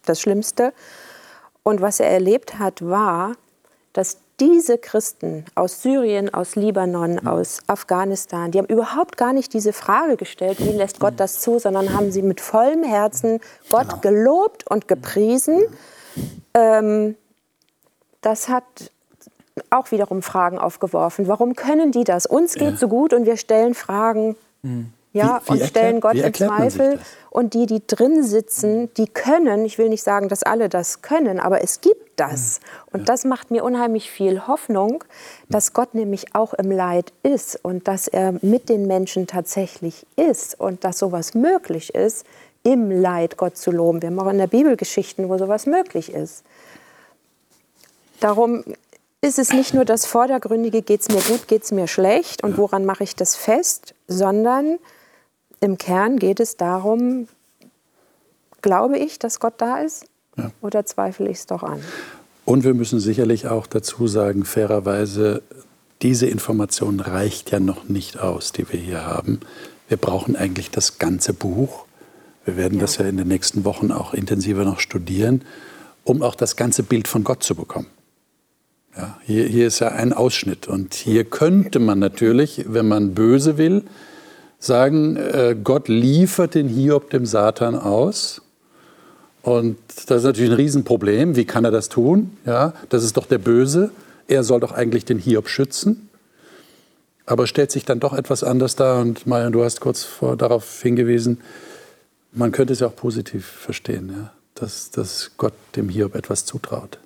[0.05, 0.73] das Schlimmste.
[1.63, 3.33] Und was er erlebt hat, war,
[3.95, 9.73] dass diese Christen aus Syrien, aus Libanon, aus Afghanistan, die haben überhaupt gar nicht diese
[9.73, 14.71] Frage gestellt, wie lässt Gott das zu, sondern haben sie mit vollem Herzen Gott gelobt
[14.71, 15.65] und gepriesen.
[16.53, 17.17] Ähm,
[18.21, 18.91] das hat
[19.71, 21.29] auch wiederum Fragen aufgeworfen.
[21.29, 22.27] Warum können die das?
[22.27, 22.77] Uns geht ja.
[22.77, 24.37] so gut und wir stellen Fragen.
[24.63, 24.93] Mhm.
[25.13, 27.01] Ja, wie, wie und erklärt, stellen Gott in Zweifel.
[27.31, 31.41] Und die, die drin sitzen, die können, ich will nicht sagen, dass alle das können,
[31.41, 32.61] aber es gibt das.
[32.93, 33.07] Und ja.
[33.07, 35.05] das macht mir unheimlich viel Hoffnung,
[35.49, 40.59] dass Gott nämlich auch im Leid ist und dass er mit den Menschen tatsächlich ist
[40.61, 42.27] und dass sowas möglich ist,
[42.63, 44.03] im Leid Gott zu loben.
[44.03, 46.43] Wir haben auch in der Bibel Geschichten, wo sowas möglich ist.
[48.21, 48.65] Darum
[49.21, 52.59] ist es nicht nur das Vordergründige, geht es mir gut, geht es mir schlecht und
[52.59, 54.79] woran mache ich das fest, sondern
[55.61, 57.29] im Kern geht es darum,
[58.63, 60.05] glaube ich, dass Gott da ist
[60.37, 60.51] ja.
[60.61, 61.81] oder zweifle ich es doch an?
[62.45, 65.43] Und wir müssen sicherlich auch dazu sagen, fairerweise,
[66.03, 69.41] diese Information reicht ja noch nicht aus, die wir hier haben.
[69.89, 71.87] Wir brauchen eigentlich das ganze Buch.
[72.45, 72.83] Wir werden ja.
[72.83, 75.43] das ja in den nächsten Wochen auch intensiver noch studieren,
[76.05, 77.89] um auch das ganze Bild von Gott zu bekommen.
[78.97, 80.69] Ja, hier, hier ist ja ein Ausschnitt.
[80.69, 83.83] Und hier könnte man natürlich, wenn man böse will,
[84.59, 88.41] sagen, äh, Gott liefert den Hiob dem Satan aus.
[89.43, 91.37] Und das ist natürlich ein Riesenproblem.
[91.37, 92.37] Wie kann er das tun?
[92.47, 93.91] Ja, das ist doch der Böse.
[94.29, 96.09] Er soll doch eigentlich den Hiob schützen.
[97.27, 99.01] Aber stellt sich dann doch etwas anders dar.
[99.01, 101.41] Und Marian, du hast kurz vor, darauf hingewiesen,
[102.33, 104.33] man könnte es ja auch positiv verstehen, ja?
[104.55, 106.99] dass, dass Gott dem Hiob etwas zutraut.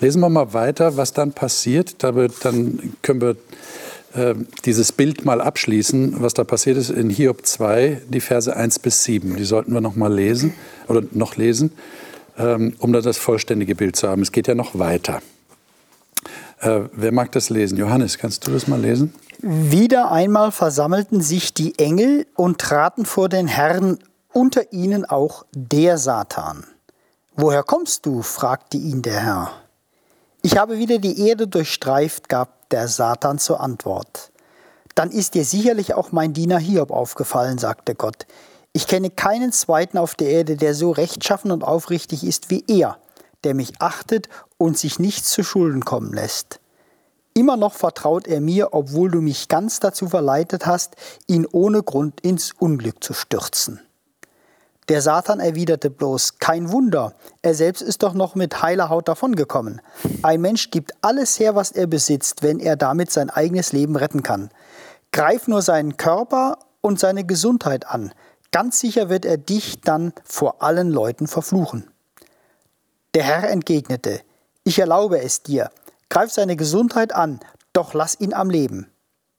[0.00, 2.02] Lesen wir mal weiter, was dann passiert.
[2.02, 3.36] Dann können wir
[4.14, 8.78] äh, dieses Bild mal abschließen, was da passiert ist in Hiob 2, die Verse 1
[8.80, 9.36] bis 7.
[9.36, 10.54] Die sollten wir noch mal lesen
[10.88, 11.72] oder noch lesen.
[12.40, 14.22] ähm, um da das vollständige Bild zu haben.
[14.22, 15.20] Es geht ja noch weiter.
[16.60, 17.78] Äh, wer mag das lesen?
[17.78, 19.12] Johannes, kannst du das mal lesen?
[19.42, 23.98] Wieder einmal versammelten sich die Engel und traten vor den Herrn,
[24.32, 26.64] unter ihnen auch der Satan.
[27.42, 28.20] Woher kommst du?
[28.20, 29.50] fragte ihn der Herr.
[30.42, 34.30] Ich habe wieder die Erde durchstreift, gab der Satan zur Antwort.
[34.94, 38.26] Dann ist dir sicherlich auch mein Diener Hiob aufgefallen, sagte Gott.
[38.74, 42.98] Ich kenne keinen zweiten auf der Erde, der so rechtschaffen und aufrichtig ist wie er,
[43.42, 46.60] der mich achtet und sich nichts zu Schulden kommen lässt.
[47.32, 50.94] Immer noch vertraut er mir, obwohl du mich ganz dazu verleitet hast,
[51.26, 53.80] ihn ohne Grund ins Unglück zu stürzen.
[54.90, 59.80] Der Satan erwiderte bloß, kein Wunder, er selbst ist doch noch mit heiler Haut davongekommen.
[60.24, 64.24] Ein Mensch gibt alles her, was er besitzt, wenn er damit sein eigenes Leben retten
[64.24, 64.50] kann.
[65.12, 68.12] Greif nur seinen Körper und seine Gesundheit an.
[68.50, 71.88] Ganz sicher wird er dich dann vor allen Leuten verfluchen.
[73.14, 74.22] Der Herr entgegnete,
[74.64, 75.70] ich erlaube es dir,
[76.08, 77.38] greif seine Gesundheit an,
[77.72, 78.90] doch lass ihn am Leben.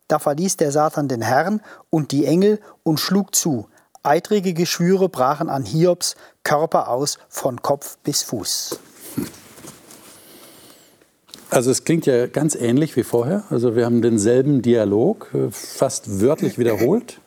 [0.08, 3.68] Da verließ der Satan den Herrn und die Engel und schlug zu.
[4.04, 8.80] Eitrige Geschwüre brachen an Hiobs Körper aus von Kopf bis Fuß.
[11.52, 13.44] Also es klingt ja ganz ähnlich wie vorher.
[13.50, 17.20] Also wir haben denselben Dialog, äh, fast wörtlich wiederholt.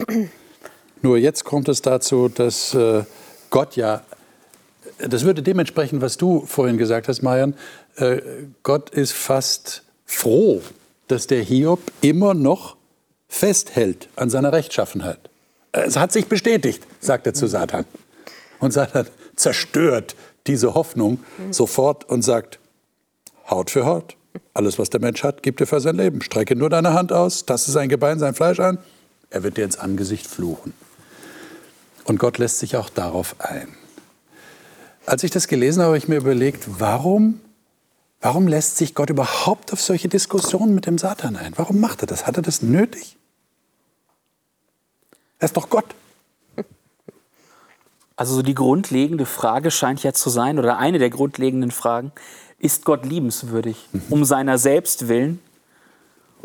[1.03, 3.05] Nur jetzt kommt es dazu, dass äh,
[3.51, 4.03] Gott ja,
[4.99, 7.55] das würde dementsprechend, was du vorhin gesagt hast, Marian,
[7.97, 8.23] äh,
[8.63, 10.63] Gott ist fast froh,
[11.07, 12.77] dass der Hiob immer noch
[13.29, 15.29] festhält an seiner Rechtschaffenheit
[15.75, 17.85] es hat sich bestätigt, sagt er zu Satan.
[18.61, 19.07] Und Satan
[19.37, 20.15] zerstört
[20.47, 21.19] diese Hoffnung
[21.51, 22.59] sofort und sagt,
[23.51, 24.17] Haut für Haut.
[24.55, 26.23] Alles, was der Mensch hat, gibt er für sein Leben.
[26.23, 28.79] Strecke nur deine Hand aus, taste sein Gebein, sein Fleisch an.
[29.31, 30.73] Er wird dir ins Angesicht fluchen.
[32.05, 33.69] Und Gott lässt sich auch darauf ein.
[35.07, 37.41] Als ich das gelesen habe, habe ich mir überlegt, warum,
[38.21, 41.53] warum lässt sich Gott überhaupt auf solche Diskussionen mit dem Satan ein?
[41.57, 42.27] Warum macht er das?
[42.27, 43.17] Hat er das nötig?
[45.45, 45.85] Er ist doch Gott.
[48.17, 52.13] Also die grundlegende Frage scheint ja zu sein, oder eine der grundlegenden Fragen,
[52.59, 53.91] ist Gott liebenswürdig?
[53.93, 54.03] Mhm.
[54.09, 55.41] Um seiner selbst willen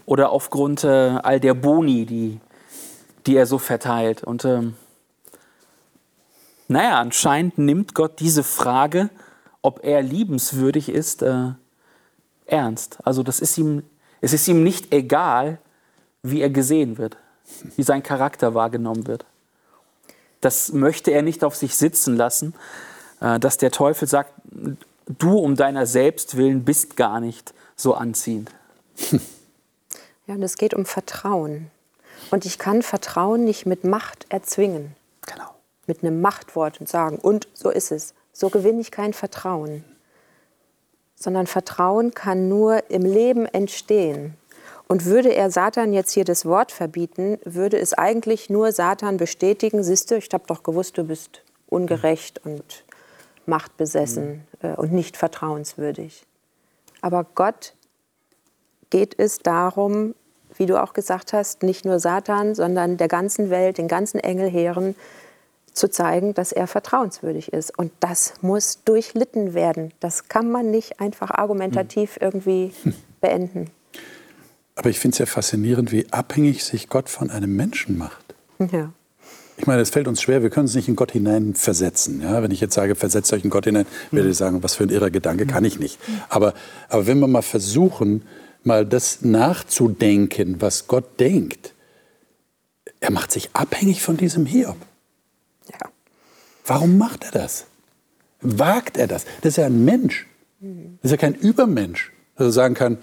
[0.05, 2.41] oder aufgrund äh, all der Boni, die,
[3.25, 4.25] die er so verteilt?
[4.25, 4.73] Und ähm,
[6.67, 9.09] naja, anscheinend nimmt Gott diese Frage,
[9.61, 11.53] ob er liebenswürdig ist, äh,
[12.47, 12.97] ernst.
[13.05, 13.83] Also das ist ihm,
[14.19, 15.57] es ist ihm nicht egal,
[16.21, 17.15] wie er gesehen wird
[17.75, 19.25] wie sein Charakter wahrgenommen wird.
[20.41, 22.53] Das möchte er nicht auf sich sitzen lassen,
[23.19, 24.31] äh, dass der Teufel sagt,
[25.07, 28.51] du um deiner selbst willen bist gar nicht so anziehend.
[30.29, 31.71] Ja, und es geht um Vertrauen.
[32.29, 34.95] Und ich kann Vertrauen nicht mit Macht erzwingen.
[35.25, 35.49] Genau.
[35.87, 38.13] Mit einem Machtwort und sagen, und so ist es.
[38.31, 39.83] So gewinne ich kein Vertrauen.
[41.15, 44.35] Sondern Vertrauen kann nur im Leben entstehen.
[44.91, 49.83] Und würde er Satan jetzt hier das Wort verbieten, würde es eigentlich nur Satan bestätigen,
[49.83, 52.63] siehst du, ich habe doch gewusst, du bist ungerecht und
[53.45, 54.69] machtbesessen mhm.
[54.69, 56.25] äh, und nicht vertrauenswürdig.
[57.01, 57.75] Aber Gott
[58.89, 60.15] geht es darum,
[60.57, 64.95] wie du auch gesagt hast, nicht nur Satan, sondern der ganzen Welt, den ganzen Engelheeren
[65.71, 67.77] zu zeigen, dass er vertrauenswürdig ist.
[67.77, 69.93] Und das muss durchlitten werden.
[69.99, 72.25] Das kann man nicht einfach argumentativ mhm.
[72.25, 72.73] irgendwie
[73.21, 73.69] beenden.
[74.79, 78.33] Aber ich finde es ja faszinierend, wie abhängig sich Gott von einem Menschen macht.
[78.71, 78.93] Ja.
[79.57, 82.21] Ich meine, es fällt uns schwer, wir können uns nicht in Gott hinein versetzen.
[82.21, 82.41] Ja?
[82.41, 84.89] Wenn ich jetzt sage, versetzt euch in Gott hinein, werde ich sagen, was für ein
[84.89, 85.99] irrer Gedanke, kann ich nicht.
[86.29, 86.53] Aber,
[86.87, 88.23] aber wenn wir mal versuchen,
[88.63, 91.73] mal das nachzudenken, was Gott denkt,
[93.01, 94.77] er macht sich abhängig von diesem Hiob.
[95.73, 95.89] Ja.
[96.65, 97.65] Warum macht er das?
[98.39, 99.25] Wagt er das?
[99.41, 100.25] Das ist ja ein Mensch.
[100.61, 102.97] Das ist ja kein Übermensch, der sagen kann,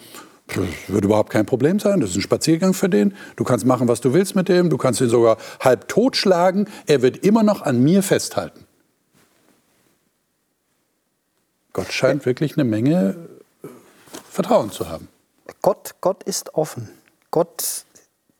[0.48, 2.00] das wird überhaupt kein Problem sein.
[2.00, 3.14] Das ist ein Spaziergang für den.
[3.34, 4.70] Du kannst machen, was du willst mit dem.
[4.70, 6.68] Du kannst ihn sogar halb totschlagen.
[6.86, 8.64] Er wird immer noch an mir festhalten.
[11.72, 13.16] Gott scheint wirklich eine Menge
[13.62, 13.68] äh,
[14.30, 15.08] Vertrauen zu haben.
[15.62, 16.88] Gott, Gott ist offen.
[17.30, 17.84] Gott,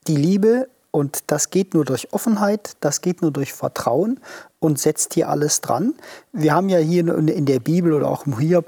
[0.07, 4.21] die Liebe und das geht nur durch Offenheit, das geht nur durch Vertrauen
[4.59, 5.95] und setzt hier alles dran.
[6.33, 8.67] Wir haben ja hier in der Bibel oder auch im Hiob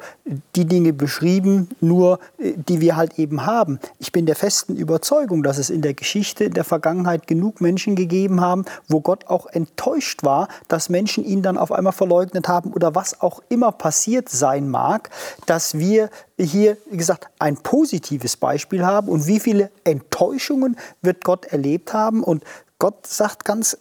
[0.54, 3.78] die Dinge beschrieben, nur äh, die wir halt eben haben.
[3.98, 7.96] Ich bin der festen Überzeugung, dass es in der Geschichte in der Vergangenheit genug Menschen
[7.96, 12.72] gegeben haben, wo Gott auch enttäuscht war, dass Menschen ihn dann auf einmal verleugnet haben
[12.72, 15.08] oder was auch immer passiert sein mag,
[15.46, 21.46] dass wir hier, wie gesagt, ein positives Beispiel haben und wie viele Enttäuschungen wird Gott
[21.46, 22.44] erlebt haben und
[22.78, 23.76] Gott sagt ganz,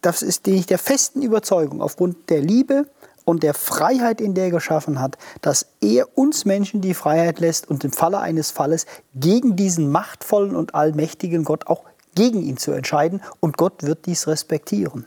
[0.00, 2.86] das ist ich der festen Überzeugung, aufgrund der Liebe
[3.24, 7.68] und der Freiheit, in der er geschaffen hat, dass er uns Menschen die Freiheit lässt
[7.68, 12.72] und im Falle eines Falles gegen diesen machtvollen und allmächtigen Gott auch gegen ihn zu
[12.72, 13.20] entscheiden.
[13.40, 15.06] Und Gott wird dies respektieren.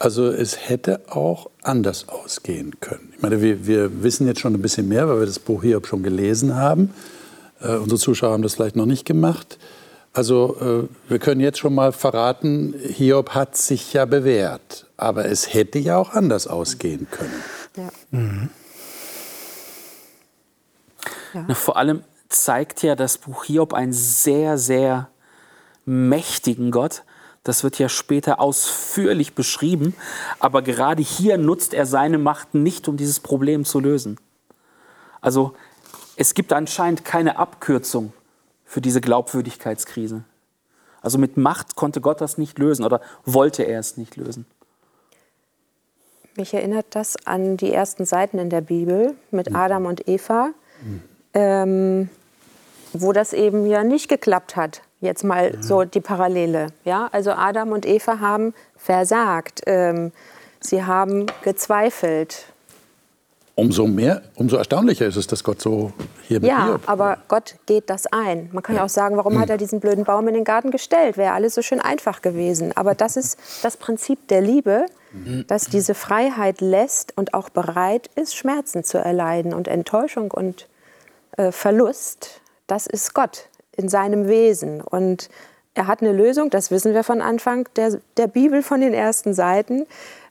[0.00, 3.12] Also es hätte auch anders ausgehen können.
[3.16, 5.88] Ich meine, wir, wir wissen jetzt schon ein bisschen mehr, weil wir das Buch Hiob
[5.88, 6.94] schon gelesen haben.
[7.60, 9.58] Äh, unsere Zuschauer haben das vielleicht noch nicht gemacht.
[10.12, 14.86] Also äh, wir können jetzt schon mal verraten, Hiob hat sich ja bewährt.
[14.96, 17.42] Aber es hätte ja auch anders ausgehen können.
[17.76, 17.88] Ja.
[18.10, 18.50] Mhm.
[21.34, 21.44] Ja.
[21.46, 25.08] Na, vor allem zeigt ja das Buch Hiob einen sehr, sehr
[25.84, 27.02] mächtigen Gott.
[27.44, 29.94] Das wird ja später ausführlich beschrieben.
[30.38, 34.18] Aber gerade hier nutzt er seine Macht nicht, um dieses Problem zu lösen.
[35.20, 35.54] Also
[36.18, 38.12] es gibt anscheinend keine Abkürzung
[38.64, 40.24] für diese Glaubwürdigkeitskrise.
[41.00, 44.44] Also mit Macht konnte Gott das nicht lösen oder wollte er es nicht lösen.
[46.36, 50.50] Mich erinnert das an die ersten Seiten in der Bibel mit Adam und Eva.
[50.82, 51.02] Mhm.
[51.34, 52.10] Ähm,
[52.92, 54.82] wo das eben ja nicht geklappt hat.
[55.00, 55.62] Jetzt mal mhm.
[55.62, 56.68] so die Parallele.
[56.84, 57.08] Ja?
[57.12, 59.62] Also Adam und Eva haben versagt.
[59.66, 60.12] Ähm,
[60.60, 62.46] sie haben gezweifelt.
[63.58, 65.92] Umso mehr, umso erstaunlicher ist es, dass Gott so
[66.22, 66.82] hier Ja, Hiob.
[66.86, 68.50] aber Gott geht das ein.
[68.52, 69.40] Man kann ja auch sagen, warum mhm.
[69.40, 71.16] hat er diesen blöden Baum in den Garten gestellt?
[71.16, 72.76] Wäre alles so schön einfach gewesen.
[72.76, 75.44] Aber das ist das Prinzip der Liebe, mhm.
[75.48, 80.68] dass diese Freiheit lässt und auch bereit ist, Schmerzen zu erleiden und Enttäuschung und
[81.36, 84.80] äh, Verlust das ist Gott in seinem Wesen.
[84.80, 85.28] Und
[85.74, 89.34] er hat eine Lösung, das wissen wir von Anfang der, der Bibel, von den ersten
[89.34, 89.86] Seiten.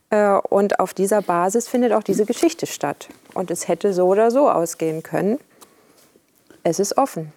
[0.10, 3.10] Äh, und auf dieser Basis findet auch diese Geschichte statt.
[3.34, 5.40] Und es hätte so oder so ausgehen können.
[6.64, 7.32] Es ist offen.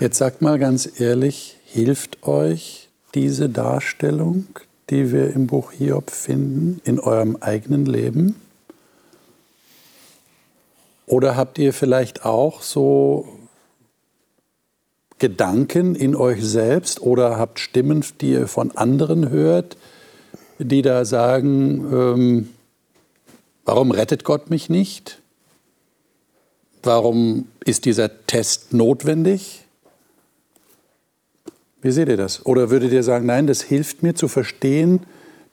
[0.00, 4.46] Jetzt sagt mal ganz ehrlich, hilft euch diese Darstellung,
[4.90, 8.40] die wir im Buch Hiob finden, in eurem eigenen Leben?
[11.06, 13.28] Oder habt ihr vielleicht auch so
[15.18, 19.76] Gedanken in euch selbst oder habt Stimmen, die ihr von anderen hört,
[20.58, 22.48] die da sagen, ähm,
[23.64, 25.20] warum rettet Gott mich nicht?
[26.82, 29.64] Warum ist dieser Test notwendig?
[31.82, 32.44] Wie seht ihr das?
[32.46, 35.00] Oder würdet ihr sagen, nein, das hilft mir zu verstehen,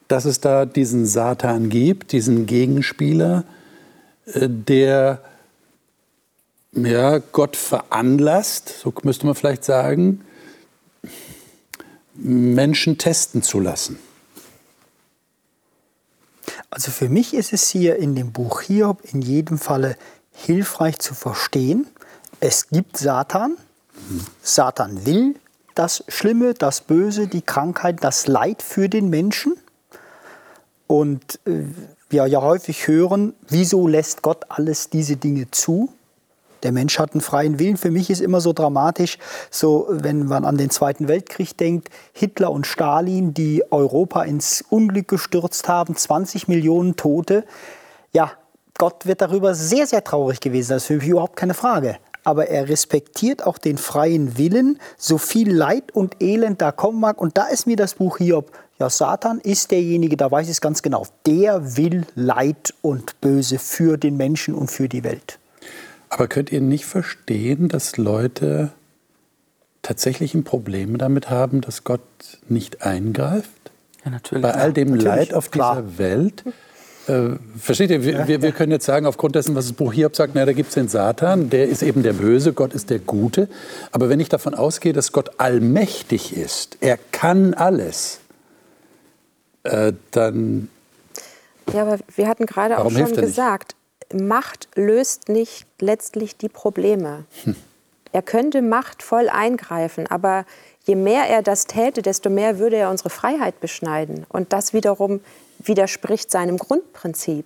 [0.08, 3.46] dass es da diesen Satan gibt, diesen Gegenspieler,
[4.26, 5.22] äh, der
[6.74, 10.22] ja, Gott veranlasst, so müsste man vielleicht sagen,
[12.14, 13.98] Menschen testen zu lassen?
[16.71, 19.97] Also für mich ist es hier in dem Buch Hiob in jedem Falle
[20.31, 21.86] hilfreich zu verstehen,
[22.39, 23.57] es gibt Satan.
[24.41, 25.36] Satan will
[25.75, 29.57] das Schlimme, das Böse, die Krankheit, das Leid für den Menschen.
[30.88, 31.65] Und äh,
[32.10, 35.93] wir ja häufig hören, wieso lässt Gott alles diese Dinge zu?
[36.63, 37.78] Der Mensch hat einen freien Willen.
[37.78, 39.17] Für mich ist immer so dramatisch,
[39.50, 45.08] so wenn man an den Zweiten Weltkrieg denkt, Hitler und Stalin, die Europa ins Unglück
[45.08, 47.45] gestürzt haben, 20 Millionen Tote.
[48.13, 48.32] Ja,
[48.78, 50.69] Gott wird darüber sehr, sehr traurig gewesen.
[50.69, 51.97] Das ist für mich überhaupt keine Frage.
[52.24, 57.19] Aber er respektiert auch den freien Willen, so viel Leid und Elend da kommen mag.
[57.19, 60.60] Und da ist mir das Buch Hiob ja, Satan ist derjenige, da weiß ich es
[60.60, 65.38] ganz genau, der will Leid und Böse für den Menschen und für die Welt.
[66.12, 68.71] Aber könnt ihr nicht verstehen, dass Leute
[69.82, 72.02] tatsächlich ein Problem damit haben, dass Gott
[72.50, 73.71] nicht eingreift?
[74.04, 74.41] Ja, natürlich.
[74.41, 75.82] Bei all dem natürlich, Leid auf klar.
[75.82, 76.43] dieser Welt.
[77.08, 80.17] Äh, versteht ihr, wir, wir, wir, können jetzt sagen, aufgrund dessen, was das Buch Hiob
[80.17, 83.00] sagt, na, da gibt es den Satan, der ist eben der Böse, Gott ist der
[83.00, 83.47] Gute.
[83.93, 88.19] Aber wenn ich davon ausgehe, dass Gott allmächtig ist, er kann alles,
[89.63, 90.67] äh, dann.
[91.74, 93.76] Ja, aber wir hatten gerade auch schon gesagt,
[94.13, 97.26] Macht löst nicht letztlich die Probleme.
[97.43, 97.56] Hm.
[98.12, 100.45] Er könnte machtvoll eingreifen, aber
[100.86, 104.26] je mehr er das täte, desto mehr würde er unsere Freiheit beschneiden.
[104.30, 105.22] Und das wiederum
[105.59, 107.45] widerspricht seinem Grundprinzip.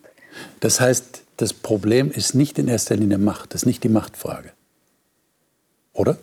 [0.60, 4.52] Das heißt, das Problem ist nicht in erster Linie Macht, das ist nicht die Machtfrage.
[5.94, 6.18] Oder?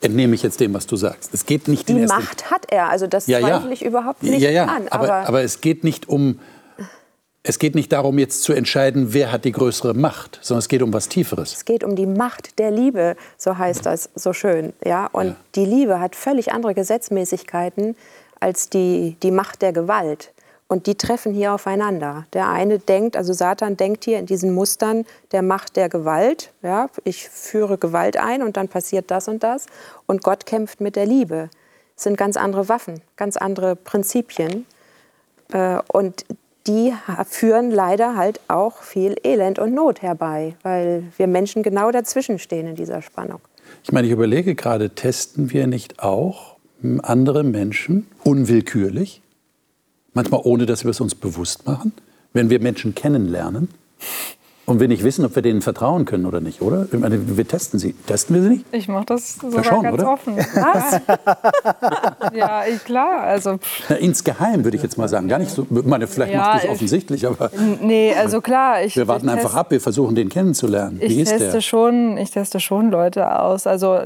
[0.00, 1.32] Entnehme ich jetzt dem, was du sagst.
[1.32, 4.22] Es geht nicht die in erster Macht hat er, also das ja, zweifle ich überhaupt
[4.22, 4.66] nicht ja, ja.
[4.66, 4.88] an.
[4.88, 6.40] Aber, aber, aber es geht nicht um
[7.46, 10.80] es geht nicht darum, jetzt zu entscheiden, wer hat die größere Macht, sondern es geht
[10.80, 11.52] um was Tieferes.
[11.52, 14.72] Es geht um die Macht der Liebe, so heißt das so schön.
[14.82, 15.06] Ja?
[15.12, 15.36] Und ja.
[15.54, 17.96] die Liebe hat völlig andere Gesetzmäßigkeiten
[18.40, 20.32] als die, die Macht der Gewalt.
[20.68, 22.26] Und die treffen hier aufeinander.
[22.32, 26.50] Der eine denkt, also Satan denkt hier in diesen Mustern der Macht der Gewalt.
[26.62, 29.66] Ja, ich führe Gewalt ein und dann passiert das und das.
[30.06, 31.50] Und Gott kämpft mit der Liebe.
[31.94, 34.64] Es sind ganz andere Waffen, ganz andere Prinzipien.
[35.52, 36.24] Äh, und
[36.66, 36.94] die
[37.26, 42.66] führen leider halt auch viel Elend und Not herbei, weil wir Menschen genau dazwischen stehen
[42.66, 43.40] in dieser Spannung.
[43.82, 46.56] Ich meine, ich überlege gerade, testen wir nicht auch
[47.02, 49.22] andere Menschen unwillkürlich,
[50.12, 51.92] manchmal ohne dass wir es uns bewusst machen,
[52.32, 53.68] wenn wir Menschen kennenlernen?
[54.66, 56.86] Und wir nicht wissen, ob wir denen vertrauen können oder nicht, oder?
[56.90, 57.92] Ich meine, wir testen sie.
[58.06, 58.64] Testen wir sie nicht?
[58.72, 60.12] Ich mache das sogar schon, ganz oder?
[60.12, 60.36] offen.
[60.38, 61.00] Was?
[62.34, 63.20] ja, ich, klar.
[63.24, 63.58] Also,
[63.90, 65.28] Na, insgeheim würde ich jetzt mal sagen.
[65.28, 67.50] Gar nicht so, meine, vielleicht Ja, machst du es ich- offensichtlich, aber
[67.82, 68.82] nee, also klar.
[68.82, 70.98] Ich, wir warten ich einfach ab, wir versuchen den kennenzulernen.
[71.00, 71.60] Wie Ich ist teste der?
[71.60, 73.66] schon, ich teste schon Leute aus.
[73.66, 73.98] Also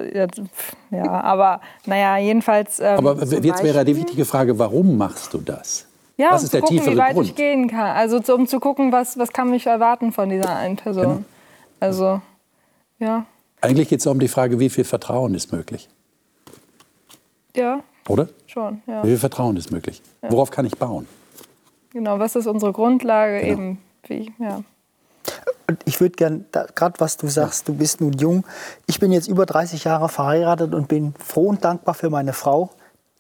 [0.91, 2.81] ja, aber naja, jedenfalls.
[2.81, 5.85] Ähm, Aber jetzt wäre die Beispiel- wichtige Frage, warum machst du das?
[6.19, 7.27] Ja, Was um ist zu der gucken, tiefere wie weit Grund?
[7.29, 7.97] ich gehen kann.
[7.97, 11.03] Also um zu gucken, was, was kann mich erwarten von dieser einen Person.
[11.05, 11.25] Genau.
[11.81, 12.21] Also,
[12.99, 13.25] ja,
[13.61, 15.89] Eigentlich geht es um die Frage, wie viel Vertrauen ist möglich,
[17.57, 18.29] ja, oder?
[18.47, 19.03] schon, ja.
[19.05, 20.03] Wie viel Vertrauen ist möglich?
[20.23, 21.07] Worauf kann ich bauen?
[21.93, 23.53] Genau, was ist unsere Grundlage Genau.
[23.53, 23.79] eben?
[24.07, 24.63] Wie, ja.
[25.69, 28.45] Und ich würde gern, gerade was du sagst, du bist nun jung.
[28.87, 32.71] Ich bin jetzt über 30 Jahre verheiratet und bin froh und dankbar für meine Frau.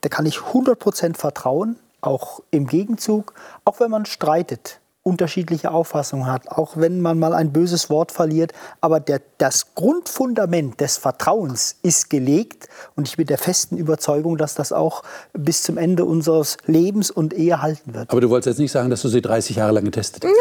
[0.01, 3.35] Da kann ich 100% vertrauen, auch im Gegenzug,
[3.65, 8.53] auch wenn man streitet, unterschiedliche Auffassungen hat, auch wenn man mal ein böses Wort verliert.
[8.81, 14.55] Aber der, das Grundfundament des Vertrauens ist gelegt und ich bin der festen Überzeugung, dass
[14.55, 18.11] das auch bis zum Ende unseres Lebens und Ehe halten wird.
[18.11, 20.33] Aber du wolltest jetzt nicht sagen, dass du sie 30 Jahre lang getestet hast.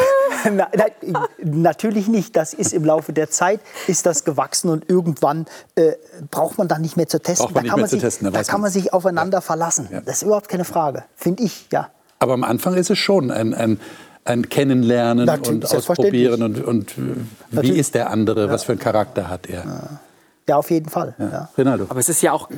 [0.52, 2.36] Na, na, natürlich nicht.
[2.36, 5.94] Das ist im Laufe der Zeit ist das gewachsen und irgendwann äh,
[6.32, 7.46] braucht man dann nicht mehr zu testen.
[7.46, 8.72] Braucht man nicht da kann mehr man zu sich, testen, da kann man.
[8.72, 9.88] sich aufeinander verlassen.
[9.92, 10.02] Ja.
[10.02, 11.68] Das ist überhaupt keine Frage, finde ich.
[11.72, 11.90] Ja.
[12.20, 13.80] Aber am Anfang ist es schon ein, ein,
[14.26, 15.76] ein Kennenlernen Natürlich, und.
[15.76, 17.78] Ausprobieren und, und wie Natürlich.
[17.78, 20.00] ist der andere, was für einen Charakter hat er.
[20.48, 21.16] ja, auf jeden Fall.
[21.20, 21.50] Ja.
[21.58, 21.86] Rinaldo.
[21.90, 22.50] Aber es ist ja auch,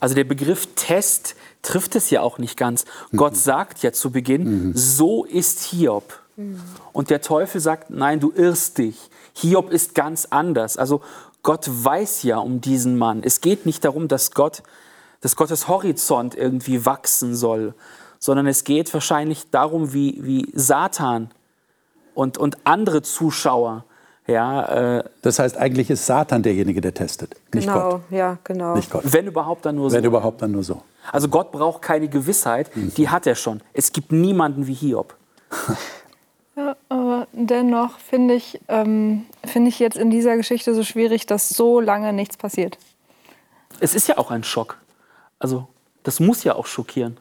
[0.00, 2.84] also der Begriff Test trifft es ja auch nicht ganz.
[3.14, 6.19] Gott sagt ja zu Beginn, so ist Hiob.
[6.92, 9.10] Und der Teufel sagt, nein, du irrst dich.
[9.34, 10.76] Hiob ist ganz anders.
[10.76, 11.00] Also
[11.42, 13.22] Gott weiß ja um diesen Mann.
[13.24, 14.62] Es geht nicht darum, dass Gott,
[15.20, 17.74] dass Gottes Horizont irgendwie wachsen soll,
[18.18, 21.30] sondern es geht wahrscheinlich darum, wie, wie Satan
[22.14, 23.84] und, und andere Zuschauer,
[24.26, 28.00] ja, äh, Das heißt, eigentlich ist Satan derjenige, der testet, nicht genau, Gott.
[28.10, 28.74] ja, genau.
[28.76, 29.02] Nicht Gott.
[29.06, 29.96] wenn überhaupt dann nur so.
[29.96, 30.82] Wenn überhaupt, dann nur so.
[31.10, 33.60] Also Gott braucht keine Gewissheit, die hat er schon.
[33.72, 35.16] Es gibt niemanden wie Hiob.
[36.60, 41.48] Ja, aber dennoch finde ich, ähm, finde ich jetzt in dieser Geschichte so schwierig, dass
[41.48, 42.76] so lange nichts passiert.
[43.80, 44.78] Es ist ja auch ein Schock.
[45.38, 45.68] Also
[46.02, 47.16] das muss ja auch schockieren.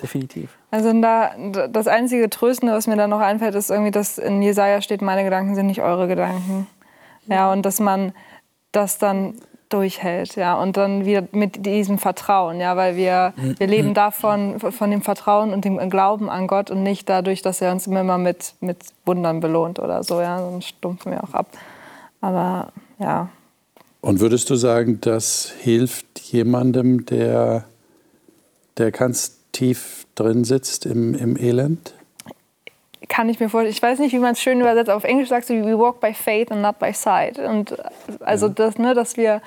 [0.00, 0.56] Definitiv.
[0.70, 1.34] Also da,
[1.68, 5.24] das einzige Tröstende, was mir da noch einfällt, ist irgendwie, dass in Jesaja steht, meine
[5.24, 6.66] Gedanken sind nicht eure Gedanken.
[7.26, 8.12] Ja, und dass man
[8.72, 9.34] das dann
[9.72, 14.90] durchhält, ja, und dann wieder mit diesem Vertrauen, ja, weil wir, wir leben davon, von
[14.90, 18.54] dem Vertrauen und dem Glauben an Gott und nicht dadurch, dass er uns immer mit,
[18.60, 21.46] mit Wundern belohnt oder so, ja, sonst stumpfen wir auch ab.
[22.20, 23.30] Aber ja,
[24.00, 27.64] Und würdest du sagen, das hilft jemandem, der,
[28.78, 31.94] der ganz tief drin sitzt im, im Elend?
[33.08, 33.72] Kann ich mir vorstellen.
[33.72, 34.90] Ich weiß nicht, wie man es schön übersetzt.
[34.90, 37.38] Auf Englisch sagst du, we walk by faith and not by sight.
[37.38, 37.76] Und
[38.20, 39.40] also das, ne, dass wir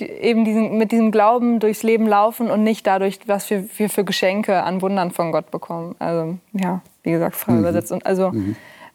[0.00, 3.88] die, eben diesen, mit diesem Glauben durchs Leben laufen und nicht dadurch, was wir, wir
[3.88, 5.96] für Geschenke an Wundern von Gott bekommen.
[5.98, 7.92] Also ja, wie gesagt, frei übersetzt.
[7.92, 8.32] Und also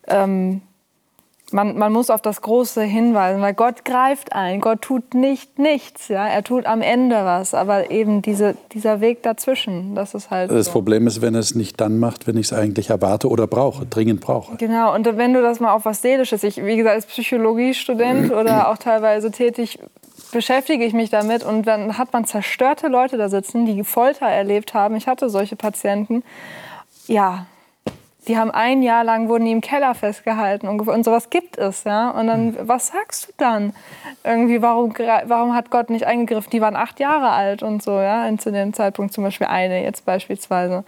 [0.08, 0.62] ähm,
[1.54, 4.60] man, man muss auf das Große hinweisen, weil Gott greift ein.
[4.60, 6.08] Gott tut nicht nichts.
[6.08, 6.28] Ja?
[6.28, 7.54] Er tut am Ende was.
[7.54, 10.52] Aber eben diese, dieser Weg dazwischen, das ist halt.
[10.52, 10.72] Das so.
[10.72, 13.86] Problem ist, wenn er es nicht dann macht, wenn ich es eigentlich erwarte oder brauche,
[13.86, 14.58] dringend brauche.
[14.58, 18.70] Genau, und wenn du das mal auf was Seelisches, ich, wie gesagt, als Psychologiestudent oder
[18.70, 19.80] auch teilweise tätig,
[20.32, 24.74] beschäftige ich mich damit und dann hat man zerstörte Leute da sitzen, die Folter erlebt
[24.74, 24.96] haben.
[24.96, 26.24] Ich hatte solche Patienten.
[27.08, 27.46] Ja,
[28.28, 31.84] die haben ein Jahr lang, wurden die im Keller festgehalten und, und sowas gibt es,
[31.84, 32.12] ja.
[32.12, 33.74] Und dann, was sagst du dann?
[34.24, 34.94] Irgendwie, warum,
[35.26, 36.50] warum hat Gott nicht eingegriffen?
[36.52, 40.06] Die waren acht Jahre alt und so, ja, zu dem Zeitpunkt zum Beispiel eine jetzt
[40.06, 40.84] beispielsweise.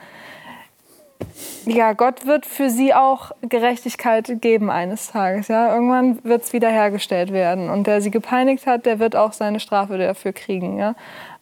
[1.65, 5.47] Ja, Gott wird für sie auch Gerechtigkeit geben eines Tages.
[5.47, 5.73] Ja?
[5.73, 7.69] Irgendwann wird es wiederhergestellt werden.
[7.69, 10.77] Und der sie gepeinigt hat, der wird auch seine Strafe dafür kriegen.
[10.77, 10.95] Ja?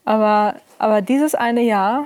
[0.06, 2.06] Aber, aber dieses eine Jahr,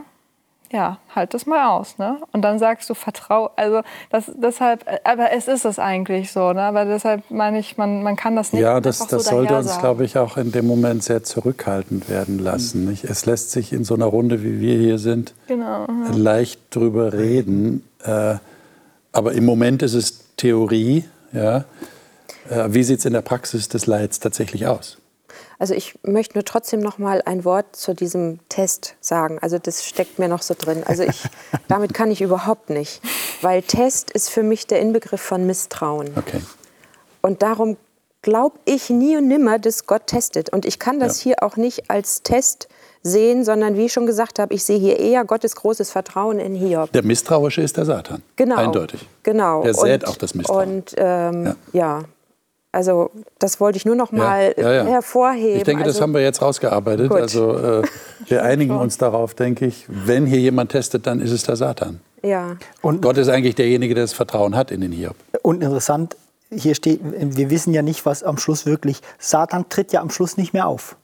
[0.71, 1.97] ja, halt das mal aus.
[1.97, 2.17] Ne?
[2.33, 3.51] Und dann sagst du, vertrau.
[3.55, 6.51] Also das, deshalb, aber es ist es eigentlich so.
[6.53, 6.61] Ne?
[6.61, 9.57] Aber deshalb meine ich, man, man kann das nicht Ja, das, einfach so das sollte
[9.57, 12.85] uns, glaube ich, auch in dem Moment sehr zurückhaltend werden lassen.
[12.85, 13.03] Nicht?
[13.03, 15.87] Es lässt sich in so einer Runde, wie wir hier sind, Genau.
[16.13, 17.83] leicht drüber reden.
[18.03, 18.35] Äh,
[19.11, 21.05] aber im Moment ist es Theorie.
[21.31, 21.65] Ja?
[22.49, 24.97] Äh, wie sieht es in der Praxis des Leids tatsächlich aus?
[25.59, 29.39] Also ich möchte nur trotzdem noch mal ein Wort zu diesem Test sagen.
[29.41, 30.83] Also das steckt mir noch so drin.
[30.85, 31.23] Also ich,
[31.67, 33.01] damit kann ich überhaupt nicht,
[33.41, 36.09] weil Test ist für mich der Inbegriff von Misstrauen.
[36.15, 36.41] Okay.
[37.21, 37.77] Und darum
[38.21, 40.49] glaube ich nie und nimmer, dass Gott testet.
[40.51, 41.23] Und ich kann das Ja.
[41.23, 42.67] hier auch nicht als Test
[43.03, 46.53] sehen, sondern wie ich schon gesagt habe, ich sehe hier eher Gottes großes Vertrauen in
[46.55, 46.91] Hiob.
[46.91, 48.21] Der Misstrauische ist der Satan.
[48.35, 48.55] Genau.
[48.57, 49.07] Eindeutig.
[49.23, 49.63] Genau.
[49.63, 50.69] Der sät auch das Misstrauen.
[50.77, 51.55] Und ähm, Ja.
[51.73, 52.03] ja.
[52.77, 53.09] Also
[53.39, 54.85] das wollte ich nur noch mal ja, ja.
[54.85, 55.57] hervorheben.
[55.57, 57.09] Ich denke, das also, haben wir jetzt rausgearbeitet.
[57.09, 57.19] Gut.
[57.19, 57.81] Also äh,
[58.27, 59.87] wir einigen uns darauf, denke ich.
[59.87, 62.01] Wenn hier jemand testet, dann ist es der Satan.
[62.21, 62.55] Ja.
[62.83, 65.15] Und, Gott ist eigentlich derjenige, der das Vertrauen hat in den Hiob.
[65.41, 66.17] und interessant,
[66.51, 70.37] hier steht, wir wissen ja nicht, was am Schluss wirklich, Satan tritt ja am Schluss
[70.37, 70.97] nicht mehr auf.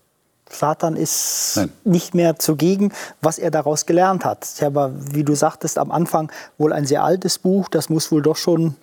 [0.52, 1.72] Satan ist Nein.
[1.84, 4.48] nicht mehr zugegen, was er daraus gelernt hat.
[4.60, 7.68] Ja aber, wie du sagtest, am Anfang wohl ein sehr altes Buch.
[7.70, 8.76] Das muss wohl doch schon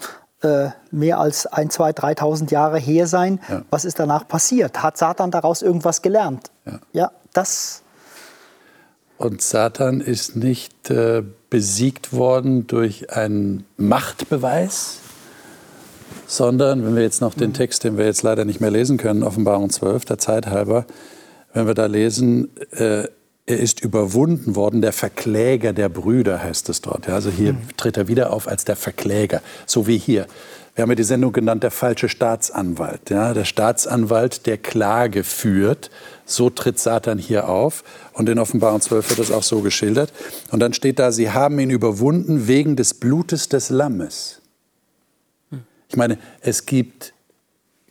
[0.43, 3.41] äh, mehr als ein, zwei, 3.000 Jahre her sein.
[3.49, 3.63] Ja.
[3.71, 4.83] Was ist danach passiert?
[4.83, 6.51] Hat Satan daraus irgendwas gelernt?
[6.65, 6.81] Ja.
[6.93, 7.83] ja das
[9.19, 14.99] Und Satan ist nicht äh, besiegt worden durch einen Machtbeweis,
[16.27, 19.25] sondern, wenn wir jetzt noch den Text, den wir jetzt leider nicht mehr lesen können,
[19.25, 20.87] Offenbarung 12, der Zeit halber,
[21.53, 23.09] wenn wir da lesen, äh,
[23.51, 27.09] er ist überwunden worden, der Verkläger der Brüder heißt es dort.
[27.09, 30.27] Ja, also hier tritt er wieder auf als der Verkläger, so wie hier.
[30.77, 33.11] Wir haben ja die Sendung genannt, der falsche Staatsanwalt.
[33.11, 35.91] Ja, der Staatsanwalt, der Klage führt.
[36.25, 37.83] So tritt Satan hier auf.
[38.13, 40.13] Und in Offenbarung 12 wird das auch so geschildert.
[40.53, 44.41] Und dann steht da, sie haben ihn überwunden wegen des Blutes des Lammes.
[45.89, 47.13] Ich meine, es gibt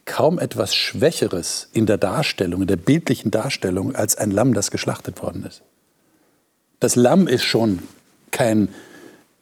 [0.09, 5.21] kaum etwas Schwächeres in der Darstellung, in der bildlichen Darstellung, als ein Lamm, das geschlachtet
[5.21, 5.61] worden ist.
[6.79, 7.79] Das Lamm ist schon
[8.31, 8.69] kein,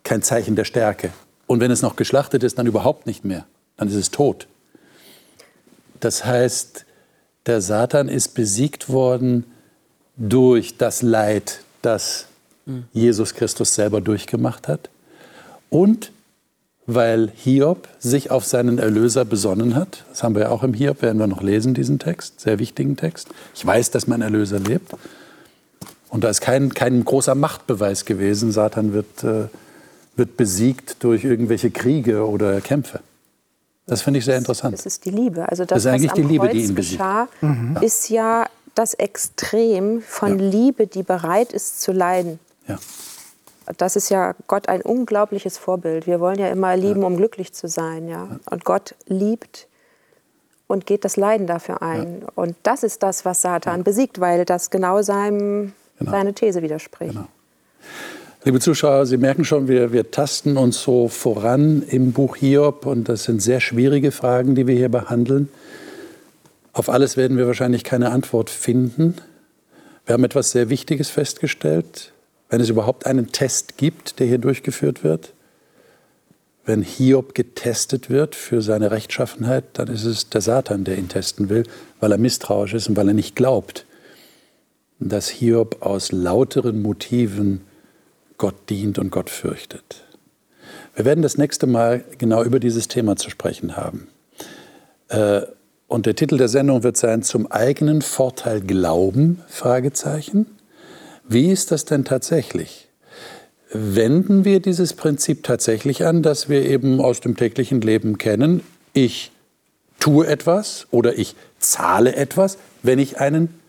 [0.04, 1.12] kein Zeichen der Stärke.
[1.48, 3.46] Und wenn es noch geschlachtet ist, dann überhaupt nicht mehr.
[3.78, 4.48] Dann ist es tot.
[6.02, 6.86] Das heißt,
[7.46, 9.46] der Satan ist besiegt worden
[10.18, 12.28] durch das Leid, das
[12.92, 14.90] Jesus Christus selber durchgemacht hat.
[15.70, 16.12] Und
[16.88, 20.06] weil Hiob sich auf seinen Erlöser besonnen hat.
[20.10, 22.96] Das haben wir ja auch im Hiob, werden wir noch lesen, diesen Text, sehr wichtigen
[22.96, 23.28] Text.
[23.54, 24.94] Ich weiß, dass mein Erlöser lebt.
[26.10, 28.52] Und da ist kein, kein großer Machtbeweis gewesen.
[28.54, 29.48] Satan wird, äh,
[30.16, 33.02] wird besiegt durch irgendwelche Kriege oder Kämpfe.
[33.86, 34.74] Das finde ich sehr interessant.
[34.74, 35.48] Das ist die Liebe.
[35.50, 37.02] Also das, Das ist eigentlich was am die Liebe, Kreuz die ihn besiegt.
[37.02, 37.28] geschah,
[37.82, 40.46] ist ja das Extrem von Ja.
[40.50, 42.40] Liebe, die bereit ist zu leiden.
[42.68, 42.78] Ja.
[43.78, 46.08] Das ist ja Gott ein unglaubliches Vorbild.
[46.08, 48.40] Wir wollen ja immer lieben, um glücklich zu sein, ja.
[48.50, 49.68] Und Gott liebt
[50.68, 52.24] und geht das Leiden dafür ein.
[52.36, 56.12] Und das ist das, was Satan besiegt, weil das genau seinem, Genau.
[56.12, 57.14] seine These widerspricht.
[57.14, 57.28] Genau.
[58.44, 63.10] Liebe Zuschauer, Sie merken schon, wir, wir tasten uns so voran im Buch Hiob und
[63.10, 65.50] das sind sehr schwierige Fragen, die wir hier behandeln.
[66.72, 69.16] Auf alles werden wir wahrscheinlich keine Antwort finden.
[70.06, 72.14] Wir haben etwas sehr Wichtiges festgestellt.
[72.50, 75.34] Wenn es überhaupt einen Test gibt, der hier durchgeführt wird,
[76.66, 81.50] wenn Hiob getestet wird für seine Rechtschaffenheit, dann ist es der Satan, der ihn testen
[81.50, 81.64] will,
[82.00, 83.86] weil er misstrauisch ist und weil er nicht glaubt,
[85.00, 87.62] dass Hiob aus lauteren Motiven
[88.38, 90.04] Gott dient und Gott fürchtet.
[90.96, 94.08] Wir werden das nächste Mal genau über dieses Thema zu sprechen haben.
[95.10, 95.44] Äh,
[95.88, 99.42] Und der Titel der Sendung wird sein Zum eigenen Vorteil glauben?
[99.48, 100.57] Fragezeichen.
[101.28, 102.88] Wie ist das denn tatsächlich?
[103.72, 108.62] Wenden wir dieses Prinzip tatsächlich an, dass wir eben aus dem täglichen Leben kennen,
[108.94, 109.32] ich
[110.00, 113.60] tue etwas oder ich zahle etwas, wenn ich einen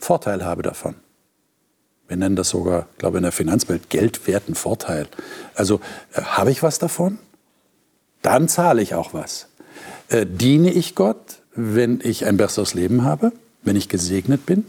[0.00, 0.94] Vorteil habe davon.
[2.08, 5.06] Wir nennen das sogar, glaube ich, in der Finanzwelt geldwerten Vorteil.
[5.54, 5.80] Also
[6.14, 7.18] äh, habe ich was davon?
[8.22, 9.48] Dann zahle ich auch was.
[10.08, 13.32] Äh, diene ich Gott, wenn ich ein besseres Leben habe,
[13.62, 14.64] wenn ich gesegnet bin?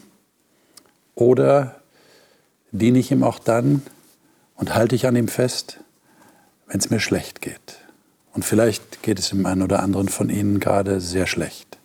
[1.15, 1.81] Oder
[2.73, 3.81] diene ich ihm auch dann
[4.55, 5.79] und halte ich an ihm fest,
[6.67, 7.79] wenn es mir schlecht geht?
[8.33, 11.77] Und vielleicht geht es dem einen oder anderen von Ihnen gerade sehr schlecht.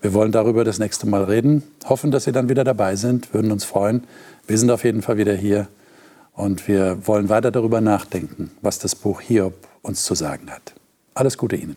[0.00, 3.50] Wir wollen darüber das nächste Mal reden, hoffen, dass Sie dann wieder dabei sind, würden
[3.52, 4.04] uns freuen.
[4.46, 5.68] Wir sind auf jeden Fall wieder hier
[6.32, 10.74] und wir wollen weiter darüber nachdenken, was das Buch Hiob uns zu sagen hat.
[11.14, 11.76] Alles Gute Ihnen.